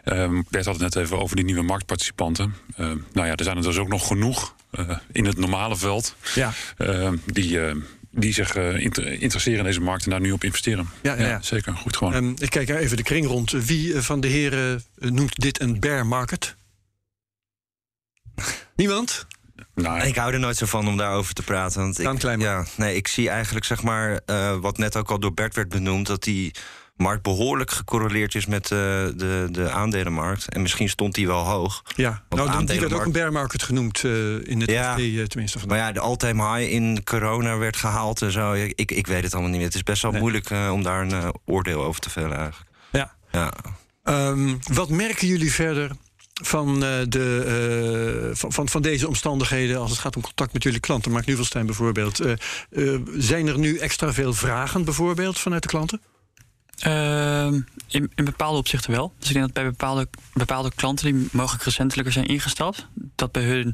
uh, 0.06 0.40
Bert 0.50 0.66
had 0.66 0.80
het 0.80 0.84
net 0.84 0.96
even 0.96 1.20
over 1.20 1.36
die 1.36 1.46
nieuwe 1.46 1.62
marktparticipanten. 1.62 2.56
Uh, 2.78 2.92
nou 3.14 3.28
ja, 3.28 3.36
er 3.36 3.44
zijn 3.44 3.58
er 3.58 3.64
dus 3.64 3.78
ook 3.78 3.88
nog 3.88 4.08
genoeg 4.08 4.56
uh, 4.72 4.98
in 5.12 5.26
het 5.26 5.38
normale 5.38 5.76
veld 5.76 6.16
ja. 6.36 6.54
die 7.26 7.60
die 8.12 8.34
zich 8.34 8.56
uh, 8.56 9.22
interesseren 9.22 9.60
in 9.60 9.66
deze 9.66 9.82
markt 9.82 10.04
en 10.04 10.10
daar 10.10 10.22
nu 10.22 10.32
op 10.32 10.44
investeren. 10.44 10.90
Ja, 11.02 11.14
ja, 11.14 11.28
ja. 11.28 11.42
zeker. 11.42 11.76
Goed 11.76 11.98
gewoon. 11.98 12.14
Um, 12.14 12.36
ik 12.38 12.50
kijk 12.50 12.70
even 12.70 12.98
de 12.98 13.04
kring 13.04 13.26
rond. 13.26 13.52
Wie 13.52 13.96
van 13.96 14.20
de 14.20 14.28
heren 14.28 14.84
noemt 14.96 15.40
dit 15.40 15.62
een 15.62 15.80
bear 15.80 16.06
market? 16.06 16.56
Niemand? 18.76 19.28
Nou, 19.76 20.02
ik 20.02 20.16
hou 20.16 20.34
er 20.34 20.40
nooit 20.40 20.58
zo 20.58 20.66
van 20.66 20.88
om 20.88 20.98
daarover 20.98 21.34
te 21.34 21.44
praten. 21.44 21.82
Want 21.82 22.24
ik, 22.24 22.42
ja, 22.42 22.66
nee, 22.78 22.96
ik 22.96 23.08
zie 23.08 23.30
eigenlijk, 23.30 23.66
zeg 23.66 23.84
maar, 23.84 24.22
uh, 24.26 24.58
wat 24.58 24.78
net 24.78 24.96
ook 24.96 25.12
al 25.12 25.20
door 25.20 25.34
Bert 25.34 25.56
werd 25.56 25.70
benoemd, 25.70 26.08
dat 26.08 26.24
die 26.24 26.52
markt 27.02 27.22
behoorlijk 27.22 27.72
gecorreleerd 27.72 28.36
is 28.36 28.46
met 28.46 28.64
uh, 28.64 28.80
de, 28.80 29.48
de 29.52 29.70
aandelenmarkt. 29.70 30.50
En 30.50 30.62
misschien 30.62 30.90
stond 30.90 31.16
die 31.16 31.28
wel 31.28 31.44
hoog. 31.44 31.84
Ja, 31.96 32.24
nou, 32.30 32.66
die 32.66 32.80
werd 32.80 32.94
ook 32.94 33.06
een 33.06 33.12
bear 33.12 33.32
market 33.32 33.64
genoemd 33.64 34.04
uh, 34.04 34.48
in 34.48 34.62
het 34.62 34.70
ja, 34.70 34.94
FD, 34.94 35.30
tenminste. 35.30 35.60
Van 35.60 35.68
nou 35.68 35.80
ja, 35.80 35.92
de 35.92 36.00
all-time 36.00 36.58
high 36.58 36.74
in 36.74 37.04
corona 37.04 37.58
werd 37.58 37.78
gehaald 37.78 38.22
en 38.22 38.32
zo. 38.32 38.54
Ik, 38.54 38.92
ik 38.92 39.08
weet 39.08 39.24
het 39.24 39.34
allemaal 39.34 39.50
niet 39.50 39.60
meer. 39.60 39.68
Het 39.68 39.78
is 39.78 39.84
best 39.84 40.02
wel 40.02 40.12
moeilijk 40.12 40.50
om 40.72 40.84
daar 40.84 41.02
een 41.02 41.34
oordeel 41.46 41.84
over 41.84 42.02
te 42.02 42.10
vellen 42.10 42.38
eigenlijk. 42.38 42.70
Ja. 42.92 43.16
ja. 43.32 43.54
Um, 44.04 44.60
wat 44.74 44.90
merken 44.90 45.28
jullie 45.28 45.54
verder 45.54 45.92
van, 46.34 46.74
uh, 46.74 47.00
de, 47.08 48.30
uh, 48.32 48.50
van, 48.52 48.70
van, 48.70 48.82
deze 48.82 49.08
omstandigheden 49.08 49.80
als 49.80 49.90
het 49.90 50.00
gaat 50.00 50.16
om 50.16 50.22
contact 50.22 50.54
met 50.54 50.64
jullie 50.64 50.80
klanten? 50.80 51.12
Mark 51.12 51.26
Nuvelstein 51.26 51.66
bijvoorbeeld. 51.66 52.22
Uh, 52.70 53.00
zijn 53.18 53.48
er 53.48 53.60
nu 53.60 53.78
extra 53.78 54.14
veel 54.14 54.34
vragen 54.34 54.84
bijvoorbeeld 54.84 55.40
vanuit 55.40 55.62
de 55.62 55.68
klanten? 55.68 56.02
Ehm, 56.82 57.54
in, 57.88 58.12
in, 58.16 58.26
bepaalde 58.26 58.58
opzichten 58.58 58.92
wel. 58.92 59.14
Dus 59.20 59.28
ik 59.28 59.34
denk 59.34 59.46
dat 59.46 59.54
bij 59.54 59.64
bepaalde, 59.64 60.08
bepaalde 60.34 60.72
klanten 60.76 61.14
die 61.14 61.28
mogelijk 61.32 61.64
recentelijker 61.64 62.14
zijn 62.14 62.26
ingestapt, 62.26 62.88
dat 63.16 63.32
bij 63.32 63.44
hun, 63.44 63.68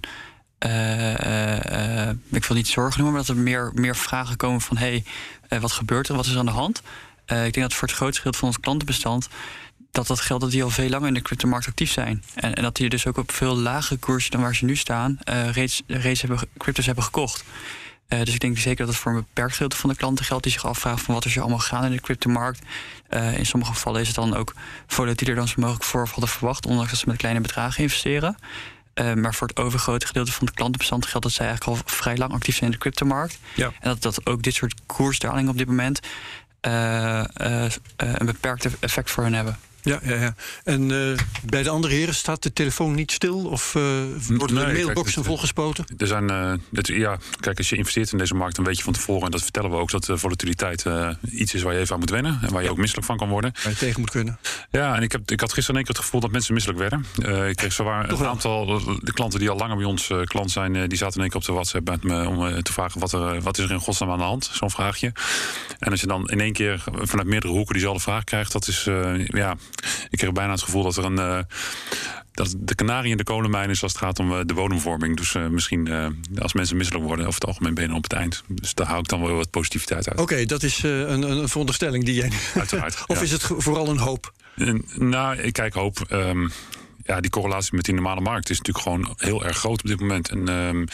ik 2.31 2.45
wil 2.45 2.57
niet 2.57 2.67
zorgen 2.67 3.01
noemen, 3.01 3.17
maar 3.17 3.25
dat 3.25 3.35
er 3.35 3.43
meer, 3.43 3.71
meer 3.73 3.95
vragen 3.95 4.37
komen 4.37 4.61
van 4.61 4.77
hé, 4.77 5.03
hey, 5.47 5.59
wat 5.59 5.71
gebeurt 5.71 6.09
er, 6.09 6.15
wat 6.15 6.25
is 6.25 6.37
aan 6.37 6.45
de 6.45 6.51
hand? 6.51 6.81
ik 7.25 7.53
denk 7.53 7.55
dat 7.55 7.73
voor 7.73 7.87
het 7.87 7.97
grootste 7.97 8.17
gedeelte 8.17 8.37
van 8.37 8.47
ons 8.47 8.59
klantenbestand 8.59 9.27
dat 9.91 10.07
dat 10.07 10.19
geldt 10.19 10.43
dat 10.43 10.51
die 10.51 10.63
al 10.63 10.69
veel 10.69 10.89
langer 10.89 11.07
in 11.07 11.13
de 11.13 11.21
cryptomarkt 11.21 11.67
actief 11.67 11.91
zijn. 11.91 12.23
En, 12.35 12.53
en 12.53 12.63
dat 12.63 12.75
die 12.75 12.89
dus 12.89 13.07
ook 13.07 13.17
op 13.17 13.31
veel 13.31 13.57
lagere 13.57 13.99
koersen 13.99 14.31
dan 14.31 14.41
waar 14.41 14.55
ze 14.55 14.65
nu 14.65 14.75
staan, 14.75 15.19
reeds, 15.51 15.81
reeds 15.87 16.21
hebben, 16.21 16.39
cryptos 16.57 16.85
hebben 16.85 17.03
gekocht. 17.03 17.43
Uh, 18.09 18.23
dus 18.23 18.33
ik 18.33 18.39
denk 18.39 18.57
zeker 18.57 18.85
dat 18.85 18.93
het 18.93 19.03
voor 19.03 19.11
een 19.11 19.25
beperkt 19.33 19.51
gedeelte 19.51 19.77
van 19.77 19.89
de 19.89 19.95
klanten 19.95 20.25
geldt 20.25 20.43
die 20.43 20.51
zich 20.51 20.65
afvragen 20.65 20.99
van 20.99 21.13
wat 21.13 21.25
is 21.25 21.35
er 21.35 21.41
allemaal 21.41 21.59
gaan 21.59 21.85
in 21.85 21.91
de 21.91 22.01
cryptomarkt. 22.01 22.61
Uh, 23.09 23.37
in 23.37 23.45
sommige 23.45 23.73
gevallen 23.73 24.01
is 24.01 24.07
het 24.07 24.15
dan 24.15 24.35
ook 24.35 24.53
volatieler 24.87 25.35
dan 25.35 25.47
ze 25.47 25.59
mogelijk 25.59 25.83
voor 25.83 26.07
hadden 26.07 26.29
verwacht, 26.29 26.65
ondanks 26.65 26.89
dat 26.89 26.99
ze 26.99 27.07
met 27.07 27.17
kleine 27.17 27.41
bedragen 27.41 27.83
investeren. 27.83 28.37
Uh, 28.93 29.13
maar 29.13 29.33
voor 29.33 29.47
het 29.47 29.59
overgrote 29.59 30.07
gedeelte 30.07 30.31
van 30.31 30.45
het 30.45 30.55
klantenbestand 30.55 31.05
geldt 31.05 31.25
dat 31.25 31.35
zij 31.35 31.47
eigenlijk 31.47 31.77
al 31.77 31.83
vrij 31.93 32.17
lang 32.17 32.33
actief 32.33 32.55
zijn 32.55 32.65
in 32.65 32.71
de 32.71 32.81
cryptomarkt. 32.81 33.39
Ja. 33.55 33.65
En 33.65 33.89
dat, 33.89 34.01
dat 34.01 34.25
ook 34.25 34.41
dit 34.41 34.53
soort 34.53 34.73
koersdalingen 34.85 35.49
op 35.49 35.57
dit 35.57 35.67
moment 35.67 35.99
een 36.61 38.25
beperkt 38.25 38.79
effect 38.79 39.11
voor 39.11 39.23
hen 39.23 39.33
hebben. 39.33 39.57
Ja, 39.81 39.99
ja, 40.03 40.15
ja. 40.15 40.35
En 40.63 40.89
uh, 40.89 41.17
bij 41.43 41.63
de 41.63 41.69
andere 41.69 41.93
heren 41.93 42.15
staat 42.15 42.43
de 42.43 42.53
telefoon 42.53 42.95
niet 42.95 43.11
stil? 43.11 43.45
Of 43.45 43.75
uh, 43.75 43.83
worden 44.27 44.55
nee, 44.55 44.65
de 44.65 44.71
mailboxen 44.71 45.13
kijk, 45.13 45.25
volgespoten? 45.25 45.85
Er 45.97 46.07
zijn, 46.07 46.31
uh, 46.31 46.53
dit, 46.69 46.87
ja, 46.87 47.17
kijk, 47.39 47.57
als 47.57 47.69
je 47.69 47.75
investeert 47.75 48.11
in 48.11 48.17
deze 48.17 48.35
markt, 48.35 48.55
dan 48.55 48.65
weet 48.65 48.77
je 48.77 48.83
van 48.83 48.93
tevoren, 48.93 49.25
en 49.25 49.31
dat 49.31 49.43
vertellen 49.43 49.69
we 49.69 49.75
ook, 49.75 49.91
dat 49.91 50.05
de 50.05 50.17
volatiliteit 50.17 50.85
iets 51.31 51.53
is 51.53 51.61
waar 51.61 51.73
je 51.73 51.79
even 51.79 51.93
aan 51.93 51.99
moet 51.99 52.09
wennen. 52.09 52.39
En 52.41 52.53
waar 52.53 52.63
je 52.63 52.69
ook 52.69 52.77
misselijk 52.77 53.07
van 53.07 53.17
kan 53.17 53.29
worden. 53.29 53.53
Waar 53.63 53.71
je 53.71 53.77
tegen 53.77 53.99
moet 53.99 54.09
kunnen. 54.09 54.39
Ja, 54.71 54.95
en 54.95 55.01
ik, 55.03 55.11
heb, 55.11 55.31
ik 55.31 55.39
had 55.39 55.53
gisteren 55.53 55.69
in 55.69 55.75
één 55.75 55.85
keer 55.85 55.95
het 55.95 56.03
gevoel 56.03 56.21
dat 56.21 56.31
mensen 56.31 56.53
misselijk 56.53 56.79
werden. 56.79 57.05
ik 57.49 57.55
kreeg 57.55 57.73
zowaar 57.73 58.09
een 58.09 58.25
aantal, 58.25 58.65
de 58.99 59.13
klanten 59.13 59.39
die 59.39 59.49
al 59.49 59.57
langer 59.57 59.75
bij 59.75 59.85
ons 59.85 60.11
klant 60.23 60.51
zijn, 60.51 60.87
die 60.87 60.97
zaten 60.97 61.15
in 61.15 61.21
één 61.21 61.29
keer 61.29 61.39
op 61.39 61.45
de 61.45 61.53
WhatsApp 61.53 61.89
met 61.89 62.03
me 62.03 62.27
om 62.27 62.63
te 62.63 62.73
vragen 62.73 62.99
wat, 62.99 63.13
er, 63.13 63.41
wat 63.41 63.57
is 63.57 63.63
er 63.63 63.71
in 63.71 63.79
godsnaam 63.79 64.11
aan 64.11 64.17
de 64.17 64.23
hand? 64.23 64.49
Zo'n 64.53 64.71
vraagje. 64.71 65.11
En 65.79 65.91
als 65.91 66.01
je 66.01 66.07
dan 66.07 66.29
in 66.29 66.39
één 66.39 66.53
keer 66.53 66.83
vanuit 66.93 67.27
meerdere 67.27 67.53
hoeken 67.53 67.73
diezelfde 67.73 68.01
vraag 68.01 68.23
krijgt, 68.23 68.51
dat 68.51 68.67
is, 68.67 68.83
ja, 69.27 69.55
ik 70.09 70.17
kreeg 70.17 70.31
bijna 70.31 70.51
het 70.51 70.61
gevoel 70.61 70.83
dat 70.83 70.97
er 70.97 71.05
een. 71.05 71.17
Uh, 71.17 71.39
dat 72.31 72.55
de 72.57 72.75
kanarie 72.75 73.11
in 73.11 73.17
de 73.17 73.23
kolenmijn 73.23 73.69
is 73.69 73.83
als 73.83 73.91
het 73.91 74.01
gaat 74.01 74.19
om 74.19 74.31
uh, 74.31 74.39
de 74.45 74.53
bodemvorming. 74.53 75.17
Dus 75.17 75.33
uh, 75.33 75.47
misschien 75.47 75.89
als 76.37 76.53
mensen 76.53 76.77
misselijk 76.77 77.05
worden, 77.05 77.25
over 77.25 77.39
het 77.39 77.49
algemeen 77.49 77.73
benen 77.73 77.95
op 77.95 78.03
het 78.03 78.13
eind. 78.13 78.43
Dus 78.47 78.73
daar 78.73 78.87
hou 78.87 78.99
ik 78.99 79.07
dan 79.07 79.21
wel 79.21 79.35
wat 79.35 79.49
positiviteit 79.49 80.09
uit. 80.09 80.19
Oké, 80.19 80.45
dat 80.45 80.63
is 80.63 80.83
een, 80.83 81.21
een 81.21 81.49
veronderstelling 81.49 82.03
die 82.03 82.15
jij. 82.15 82.31
Uiteraard. 82.55 83.03
of 83.07 83.21
is 83.21 83.31
het 83.31 83.43
vooral 83.43 83.89
een 83.89 83.97
hoop? 83.97 84.33
nou, 84.95 85.37
ik 85.37 85.53
kijk 85.53 85.73
hoop. 85.73 86.05
Um, 86.11 86.51
ja, 87.03 87.21
die 87.21 87.31
correlatie 87.31 87.75
met 87.75 87.85
die 87.85 87.93
normale 87.93 88.21
markt 88.21 88.49
is 88.49 88.57
natuurlijk 88.57 88.85
gewoon 88.85 89.15
heel 89.17 89.45
erg 89.45 89.57
groot 89.57 89.79
op 89.79 89.87
dit 89.87 89.99
moment. 89.99 90.29
En 90.29 90.47
um, 90.47 90.87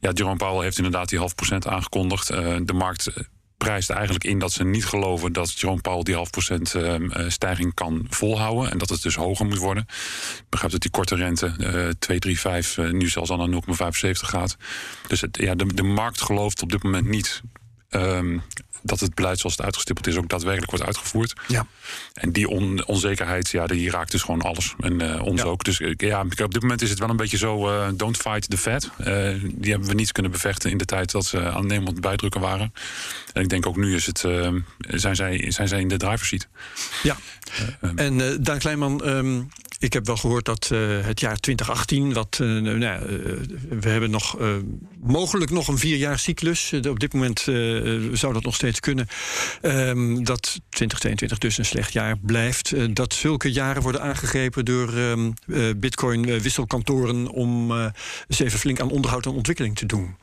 ja, 0.00 0.10
Jerome 0.10 0.36
Powell 0.36 0.62
heeft 0.62 0.76
inderdaad 0.76 1.08
die 1.08 1.18
half 1.18 1.34
procent 1.34 1.66
aangekondigd. 1.66 2.26
de 2.66 2.72
markt 2.74 3.10
prijst 3.58 3.90
eigenlijk 3.90 4.24
in 4.24 4.38
dat 4.38 4.52
ze 4.52 4.64
niet 4.64 4.84
geloven 4.86 5.32
dat 5.32 5.60
Jerome 5.60 5.80
Powell 5.80 6.02
die 6.02 6.14
half 6.14 6.30
procent 6.30 6.74
ehm, 6.74 7.10
eh, 7.10 7.28
stijging 7.28 7.74
kan 7.74 8.06
volhouden. 8.08 8.70
En 8.70 8.78
dat 8.78 8.88
het 8.88 9.02
dus 9.02 9.14
hoger 9.14 9.46
moet 9.46 9.58
worden. 9.58 9.86
Ik 10.38 10.44
begrijp 10.48 10.72
dat 10.72 10.80
die 10.80 10.90
korte 10.90 11.14
rente 11.14 11.54
uh, 11.58 11.88
2, 11.98 12.18
3, 12.18 12.40
5 12.40 12.76
nu 12.76 13.08
zelfs 13.08 13.30
al 13.30 13.46
naar 13.46 13.62
0,75 14.04 14.10
gaat. 14.10 14.56
Dus 15.06 15.20
het, 15.20 15.36
ja, 15.36 15.54
de, 15.54 15.74
de 15.74 15.82
markt 15.82 16.20
gelooft 16.20 16.62
op 16.62 16.70
dit 16.70 16.82
moment 16.82 17.08
niet. 17.08 17.42
Um, 17.90 18.42
dat 18.86 19.00
het 19.00 19.14
beleid 19.14 19.38
zoals 19.38 19.56
het 19.56 19.64
uitgestippeld 19.64 20.06
is 20.06 20.16
ook 20.16 20.28
daadwerkelijk 20.28 20.70
wordt 20.70 20.86
uitgevoerd. 20.86 21.32
Ja. 21.48 21.66
En 22.14 22.32
die 22.32 22.48
onzekerheid, 22.86 23.50
ja, 23.50 23.66
die 23.66 23.90
raakt 23.90 24.10
dus 24.10 24.22
gewoon 24.22 24.42
alles. 24.42 24.74
En 24.80 25.02
uh, 25.02 25.22
ons 25.22 25.42
ook. 25.42 25.64
Dus 25.64 25.80
ja, 25.96 26.20
op 26.20 26.52
dit 26.52 26.62
moment 26.62 26.82
is 26.82 26.90
het 26.90 26.98
wel 26.98 27.08
een 27.08 27.16
beetje 27.16 27.36
zo, 27.36 27.68
uh, 27.68 27.88
don't 27.94 28.16
fight 28.16 28.50
the 28.50 28.58
Fed. 28.58 28.90
Die 29.42 29.70
hebben 29.70 29.88
we 29.88 29.94
niet 29.94 30.12
kunnen 30.12 30.32
bevechten 30.32 30.70
in 30.70 30.78
de 30.78 30.84
tijd 30.84 31.10
dat 31.10 31.26
ze 31.26 31.50
aan 31.50 31.70
het 31.70 32.00
bijdrukken 32.00 32.40
waren. 32.40 32.72
En 33.32 33.42
ik 33.42 33.48
denk 33.48 33.66
ook 33.66 33.76
nu 33.76 33.94
is 33.94 34.06
het, 34.06 34.18
zijn, 34.78 35.16
zij, 35.16 35.50
zijn 35.50 35.68
zij 35.68 35.80
in 35.80 35.88
de 35.88 35.96
driver's 35.96 36.28
seat. 36.28 36.48
Ja, 37.02 37.16
en 37.96 38.42
Daan 38.42 38.58
Kleinman... 38.58 39.08
Um, 39.08 39.48
ik 39.78 39.92
heb 39.92 40.06
wel 40.06 40.16
gehoord 40.16 40.44
dat 40.44 40.70
uh, 40.72 41.04
het 41.04 41.20
jaar 41.20 41.36
2018, 41.36 42.12
wat, 42.12 42.38
uh, 42.42 42.60
nou, 42.60 42.82
uh, 42.82 42.98
we 43.80 43.88
hebben 43.88 44.10
nog 44.10 44.38
mogelijk 45.00 45.50
nog 45.50 45.68
een 45.68 45.78
vierjaar 45.78 46.18
cyclus. 46.18 46.72
op 46.72 47.00
dit 47.00 47.12
moment 47.12 47.40
zou 48.12 48.32
dat 48.32 48.44
nog 48.44 48.54
steeds 48.54 48.80
kunnen. 48.80 49.08
Um, 49.62 50.24
dat 50.24 50.42
2022 50.68 51.38
dus 51.38 51.58
een 51.58 51.64
slecht 51.64 51.92
jaar 51.92 52.18
blijft. 52.18 52.94
dat 52.94 53.14
zulke 53.14 53.52
jaren 53.52 53.82
worden 53.82 54.02
aangegrepen 54.02 54.64
door 54.64 54.94
um, 54.94 55.34
Bitcoin-wisselkantoren 55.76 57.28
om 57.28 57.72
eens 58.28 58.38
even 58.38 58.58
flink 58.58 58.80
aan 58.80 58.90
onderhoud 58.90 59.26
en 59.26 59.32
ontwikkeling 59.32 59.76
te 59.76 59.86
doen. 59.86 60.16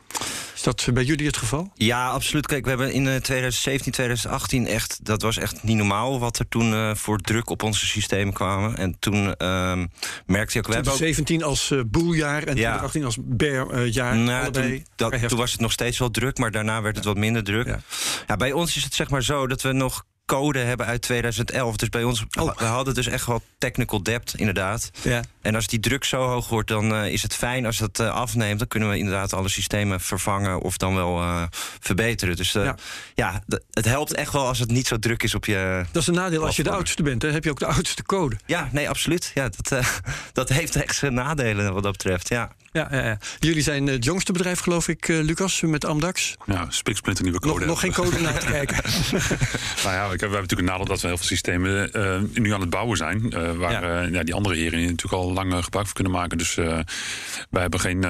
Is 0.62 0.68
dat 0.68 0.94
bij 0.94 1.03
jullie 1.03 1.25
het 1.25 1.38
geval? 1.38 1.72
Ja, 1.75 2.10
absoluut. 2.10 2.46
Kijk, 2.46 2.63
we 2.63 2.70
hebben 2.70 2.91
in 2.91 3.03
2017, 3.03 3.91
2018 3.91 4.68
echt... 4.68 5.00
dat 5.06 5.22
was 5.22 5.38
echt 5.38 5.63
niet 5.63 5.77
normaal 5.77 6.20
wat 6.20 6.39
er 6.39 6.48
toen 6.48 6.72
uh, 6.72 6.96
voor 6.96 7.18
druk 7.18 7.50
op 7.50 7.63
onze 7.63 7.86
systemen 7.86 8.34
kwamen. 8.34 8.77
En 8.77 8.96
toen 9.00 9.36
uh, 9.38 9.84
merkte 10.25 10.58
je 10.58 10.60
ook... 10.60 10.72
2017 10.72 11.44
als 11.44 11.72
uh, 11.72 11.82
boeljaar 11.88 12.38
en 12.38 12.56
2018 12.56 13.03
als 13.06 13.18
bearjaar. 13.22 14.15
Nou, 14.15 14.51
toen, 14.51 14.86
dat, 14.96 15.27
toen 15.27 15.38
was 15.38 15.51
het 15.51 15.62
nog 15.62 15.72
steeds 15.72 16.00
wel 16.00 16.12
druk, 16.12 16.38
maar 16.38 16.51
daarna 16.51 16.82
werd 16.82 16.96
het 16.96 17.06
wat 17.06 17.18
minder 17.18 17.44
druk. 17.44 17.68
Ja. 17.68 17.80
ja. 18.27 18.36
bij 18.36 18.51
ons 18.51 18.75
is 18.75 18.84
het 18.84 18.94
zeg 18.94 19.10
maar 19.10 19.24
zo 19.24 19.48
dat 19.48 19.62
we 19.62 19.72
nog 19.72 20.06
code 20.25 20.60
hebben 20.60 20.86
uit 20.86 21.01
2011. 21.01 21.75
Dus 21.75 21.90
bij 21.90 22.04
ons, 22.04 22.25
oh. 22.40 22.58
we 22.58 22.63
hadden 22.66 22.94
dus 22.94 23.08
echt 23.08 23.25
wel 23.25 23.42
technical 23.58 24.04
debt, 24.04 24.34
inderdaad. 24.36 24.92
Ja. 25.01 25.22
En 25.42 25.56
als 25.56 25.68
die 25.68 25.80
druk 25.80 26.04
zo 26.04 26.28
hoog 26.28 26.50
wordt, 26.50 26.68
dan 26.68 26.94
uh, 26.94 27.12
is 27.12 27.22
het 27.22 27.36
fijn. 27.36 27.66
Als 27.66 27.78
dat 27.78 28.00
uh, 28.00 28.13
afneemt, 28.13 28.60
dan 28.60 28.68
kunnen 28.68 28.90
we 28.90 28.98
inderdaad 28.98 29.34
alle 29.34 29.50
systemen 29.50 30.00
vervangen 30.00 30.62
of 30.62 30.78
dan 30.78 30.96
wel 30.96 31.22
uh, 31.22 31.44
verbeteren. 31.80 32.36
Dus 32.36 32.51
ja, 32.51 32.75
ja 33.16 33.44
het 33.72 33.86
helpt 33.86 34.13
echt 34.13 34.34
wel 34.34 34.48
als 34.48 34.60
het 34.60 34.72
niet 34.72 34.88
zo 34.88 35.00
druk 35.00 35.24
is 35.24 35.36
op 35.36 35.46
je. 35.46 35.86
Dat 35.92 36.01
is 36.01 36.08
een 36.08 36.13
nadeel 36.13 36.46
als 36.46 36.56
je 36.56 36.63
de 36.63 36.72
oudste 36.72 37.04
bent. 37.04 37.22
Hè? 37.22 37.32
Heb 37.32 37.44
je 37.44 37.50
ook 37.50 37.60
de 37.60 37.66
oudste 37.66 38.04
code? 38.04 38.38
Ja, 38.46 38.70
nee, 38.72 38.90
absoluut. 38.90 39.32
Ja, 39.34 39.50
dat, 39.50 39.86
dat 40.34 40.50
heeft 40.50 40.75
extra 40.75 41.10
nadelen 41.10 41.74
wat 41.74 41.84
dat 41.84 41.92
betreft. 41.92 42.30
Ja. 42.30 42.51
Ja, 42.74 42.88
ja. 42.92 43.18
Jullie 43.40 43.62
zijn 43.62 43.88
het 43.88 44.04
jongste 44.04 44.32
bedrijf, 44.32 44.60
geloof 44.60 44.88
ik, 44.88 45.08
uh, 45.08 45.24
Lucas, 45.24 45.62
met 45.62 45.86
Amdax. 45.86 46.36
Ja, 46.46 46.66
spiksplinter 46.70 47.24
nieuwe 47.24 47.40
code. 47.40 47.60
Nog, 47.60 47.68
nog 47.68 47.80
geen 47.80 47.94
code 47.94 48.22
naar 48.22 48.40
te 48.40 48.46
kijken. 48.58 48.78
nou 49.84 49.96
ja, 49.96 50.10
we 50.10 50.16
hebben 50.18 50.32
natuurlijk 50.32 50.60
een 50.60 50.66
nadeel 50.66 50.86
dat 50.86 51.01
we 51.01 51.08
heel 51.08 51.18
veel 51.18 51.25
systemen 51.25 51.90
uh, 51.96 52.20
nu 52.34 52.54
aan 52.54 52.62
het 52.62 52.70
bouwen 52.70 52.98
zijn. 52.98 53.32
Uh, 53.34 53.51
waar 53.51 53.72
ja. 53.72 54.01
ja. 54.01 54.24
die 54.24 54.34
andere 54.34 54.56
heren 54.56 54.80
natuurlijk 54.80 55.13
al 55.13 55.34
lang 55.34 55.63
gebruik 55.63 55.86
van 55.86 55.96
kunnen 55.96 56.13
maken. 56.13 56.38
Dus 56.38 56.56
wij 56.56 57.62
hebben 57.62 57.80
geen. 57.80 58.01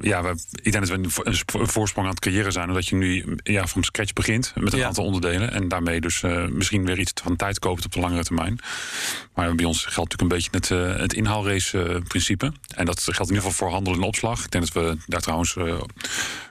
ja, 0.00 0.34
ik 0.62 0.72
denk 0.72 0.86
dat 0.86 0.88
we 0.88 1.22
een 1.24 1.68
voorsprong 1.68 2.06
aan 2.06 2.14
het 2.14 2.22
creëren 2.22 2.52
zijn. 2.52 2.68
Omdat 2.68 2.86
je 2.88 2.96
nu 2.96 3.36
ja, 3.42 3.66
van 3.66 3.82
scratch 3.82 4.12
begint 4.12 4.52
met 4.54 4.72
een 4.72 4.84
aantal 4.84 5.04
onderdelen. 5.04 5.52
En 5.52 5.68
daarmee 5.68 6.00
dus 6.00 6.22
misschien 6.48 6.84
weer 6.84 6.98
iets 6.98 7.12
van 7.22 7.36
tijd 7.36 7.58
koopt 7.58 7.84
op 7.84 7.92
de 7.92 8.00
langere 8.00 8.24
termijn. 8.24 8.58
Maar 9.34 9.54
bij 9.54 9.64
ons 9.64 9.84
geldt 9.84 10.10
natuurlijk 10.10 10.44
een 10.44 10.58
beetje 10.58 10.76
het, 10.76 10.98
het 11.00 11.12
inhaalrace-principe. 11.12 12.52
en 12.74 12.84
dat 12.84 13.02
geldt 13.02 13.30
in 13.30 13.36
ieder 13.36 13.50
geval 13.50 13.52
voor 13.68 13.73
handel 13.74 13.92
en 13.94 14.02
opslag. 14.02 14.44
Ik 14.44 14.50
denk 14.50 14.72
dat 14.72 14.82
we 14.82 14.96
daar 15.06 15.20
trouwens 15.20 15.54
uh, 15.54 15.80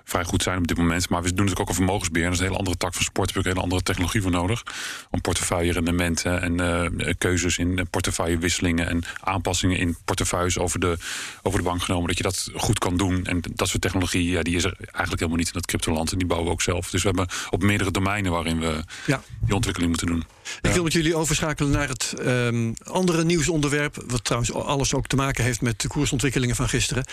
vrij 0.03 0.23
goed 0.23 0.43
zijn 0.43 0.57
op 0.57 0.67
dit 0.67 0.77
moment. 0.77 1.09
Maar 1.09 1.21
we 1.21 1.27
doen 1.27 1.35
natuurlijk 1.35 1.61
ook 1.61 1.69
een 1.69 1.75
vermogensbeheer. 1.75 2.25
Dat 2.25 2.33
is 2.33 2.39
een 2.39 2.45
hele 2.45 2.57
andere 2.57 2.77
tak 2.77 2.93
van 2.93 3.03
sport. 3.03 3.27
Daar 3.27 3.35
heb 3.35 3.45
ik 3.45 3.49
een 3.49 3.57
hele 3.57 3.63
andere 3.63 3.83
technologie 3.83 4.21
voor 4.21 4.31
nodig. 4.31 4.63
Om 5.11 5.21
portefeuille 5.21 5.71
rendementen 5.71 6.41
en 6.41 6.61
uh, 6.61 7.13
keuzes 7.17 7.57
in 7.57 7.87
portefeuillewisselingen 7.89 8.87
en 8.87 9.03
aanpassingen 9.19 9.77
in 9.77 9.97
portefeuilles 10.05 10.57
over 10.57 10.79
de, 10.79 10.97
over 11.41 11.59
de 11.59 11.65
bank 11.65 11.81
genomen. 11.81 12.07
Dat 12.07 12.17
je 12.17 12.23
dat 12.23 12.49
goed 12.55 12.79
kan 12.79 12.97
doen. 12.97 13.25
En 13.25 13.41
dat 13.53 13.67
soort 13.67 13.81
technologie, 13.81 14.29
ja, 14.29 14.41
die 14.41 14.55
is 14.55 14.63
er 14.63 14.75
eigenlijk 14.77 15.19
helemaal 15.19 15.37
niet 15.37 15.47
in 15.47 15.55
het 15.55 15.65
cryptoland. 15.65 16.11
En 16.11 16.17
die 16.17 16.27
bouwen 16.27 16.49
we 16.49 16.53
ook 16.53 16.61
zelf. 16.61 16.89
Dus 16.89 17.01
we 17.01 17.07
hebben 17.07 17.27
op 17.49 17.63
meerdere 17.63 17.91
domeinen 17.91 18.31
waarin 18.31 18.59
we 18.59 18.83
ja. 19.05 19.23
die 19.39 19.55
ontwikkeling 19.55 19.91
moeten 19.91 20.07
doen. 20.07 20.23
Ik 20.61 20.71
wil 20.71 20.83
met 20.83 20.93
jullie 20.93 21.15
overschakelen 21.15 21.71
naar 21.71 21.87
het 21.87 22.13
um, 22.19 22.73
andere 22.83 23.23
nieuwsonderwerp. 23.23 24.03
Wat 24.07 24.23
trouwens 24.23 24.53
alles 24.53 24.93
ook 24.93 25.07
te 25.07 25.15
maken 25.15 25.43
heeft 25.43 25.61
met 25.61 25.81
de 25.81 25.87
koersontwikkelingen 25.87 26.55
van 26.55 26.69
gisteren. 26.69 27.05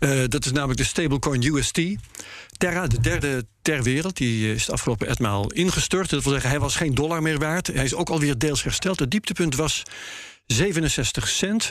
Uh, 0.00 0.24
dat 0.28 0.44
is 0.44 0.52
namelijk 0.52 0.78
de 0.78 0.84
stablecoin 0.84 1.42
UST. 1.42 1.80
Terra, 2.58 2.86
de 2.86 3.00
derde 3.00 3.46
ter 3.62 3.82
wereld, 3.82 4.16
die 4.16 4.54
is 4.54 4.64
de 4.64 4.72
afgelopen 4.72 5.08
etmaal 5.08 5.50
ingestort. 5.50 6.10
Dat 6.10 6.22
wil 6.22 6.32
zeggen, 6.32 6.50
hij 6.50 6.60
was 6.60 6.76
geen 6.76 6.94
dollar 6.94 7.22
meer 7.22 7.38
waard. 7.38 7.66
Hij 7.66 7.84
is 7.84 7.94
ook 7.94 8.10
alweer 8.10 8.38
deels 8.38 8.62
hersteld. 8.62 8.98
Het 8.98 9.10
dieptepunt 9.10 9.54
was 9.54 9.82
67 10.46 11.28
cent. 11.28 11.70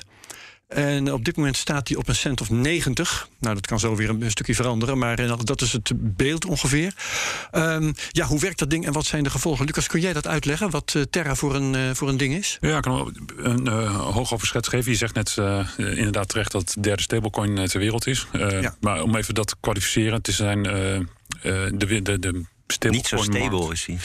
En 0.67 1.13
op 1.13 1.25
dit 1.25 1.35
moment 1.35 1.57
staat 1.57 1.87
hij 1.87 1.97
op 1.97 2.07
een 2.07 2.15
cent 2.15 2.41
of 2.41 2.49
90. 2.49 3.27
Nou, 3.39 3.55
dat 3.55 3.67
kan 3.67 3.79
zo 3.79 3.95
weer 3.95 4.09
een, 4.09 4.31
stukje 4.31 4.55
veranderen, 4.55 4.97
maar 4.97 5.45
dat 5.45 5.61
is 5.61 5.71
het 5.71 5.91
beeld 5.95 6.45
ongeveer. 6.45 6.93
Um, 7.51 7.93
ja, 8.09 8.25
hoe 8.25 8.39
werkt 8.39 8.59
dat 8.59 8.69
ding 8.69 8.85
en 8.85 8.93
wat 8.93 9.05
zijn 9.05 9.23
de 9.23 9.29
gevolgen? 9.29 9.65
Lucas, 9.65 9.87
kun 9.87 9.99
jij 9.99 10.13
dat 10.13 10.27
uitleggen, 10.27 10.69
wat 10.69 10.93
uh, 10.97 11.03
Terra 11.09 11.35
voor 11.35 11.55
een, 11.55 11.73
uh, 11.73 11.93
voor 11.93 12.09
een 12.09 12.17
ding 12.17 12.35
is? 12.35 12.57
Ja, 12.61 12.75
ik 12.75 12.81
kan 12.81 13.15
een 13.37 13.65
uh, 13.65 13.95
hoog 14.11 14.33
overschets 14.33 14.67
geven. 14.67 14.91
Je 14.91 14.97
zegt 14.97 15.15
net 15.15 15.35
inderdaad 15.77 16.29
terecht 16.29 16.51
dat 16.51 16.71
de 16.73 16.81
derde 16.81 17.01
stablecoin 17.01 17.67
ter 17.67 17.79
wereld 17.79 18.07
is. 18.07 18.27
Ja. 18.31 18.75
Maar 18.79 19.01
om 19.01 19.15
even 19.15 19.33
dat 19.33 19.47
te 19.47 19.55
kwalificeren, 19.59 20.13
het 20.13 20.27
zijn 20.27 20.63
de, 20.63 22.01
de, 22.01 22.19
de 22.19 22.45
niet 22.89 23.07
zo 23.07 23.17
stable 23.17 23.71
is 23.71 23.85
hij. 23.85 23.97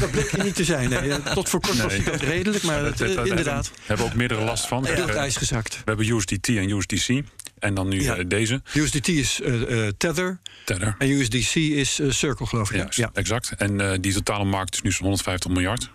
dat 0.00 0.10
bleek 0.10 0.30
hij 0.30 0.44
niet 0.44 0.54
te 0.54 0.64
zijn. 0.64 0.88
Nee. 0.88 1.22
Tot 1.34 1.48
voor 1.48 1.60
kort 1.60 1.82
was 1.82 1.92
hij 1.92 2.04
dat 2.04 2.20
redelijk, 2.20 2.64
maar 2.64 2.84
het, 2.84 2.98
het, 2.98 3.26
inderdaad. 3.26 3.70
We 3.70 3.82
hebben 3.86 4.06
ook 4.06 4.14
meerdere 4.14 4.44
last 4.44 4.66
van. 4.66 4.86
Is 4.86 5.14
ijs 5.14 5.36
gezakt. 5.36 5.74
We 5.74 5.82
hebben 5.84 6.16
USDT 6.16 6.48
en 6.48 6.70
USDC. 6.70 7.22
En 7.58 7.74
dan 7.74 7.88
nu 7.88 8.02
ja. 8.02 8.22
deze. 8.22 8.62
USDT 8.74 9.08
is 9.08 9.40
uh, 9.40 9.88
Tether. 9.96 10.38
Tether. 10.64 10.94
En 10.98 11.10
USDC 11.10 11.54
is 11.54 12.00
uh, 12.00 12.10
Circle, 12.10 12.46
geloof 12.46 12.70
ik. 12.70 12.76
Ja, 12.76 12.86
ja. 12.90 13.10
exact. 13.12 13.52
En 13.56 13.80
uh, 13.80 13.92
die 14.00 14.12
totale 14.12 14.44
markt 14.44 14.74
is 14.74 14.82
nu 14.82 14.92
zo'n 14.92 15.02
150 15.02 15.50
miljard. 15.50 15.90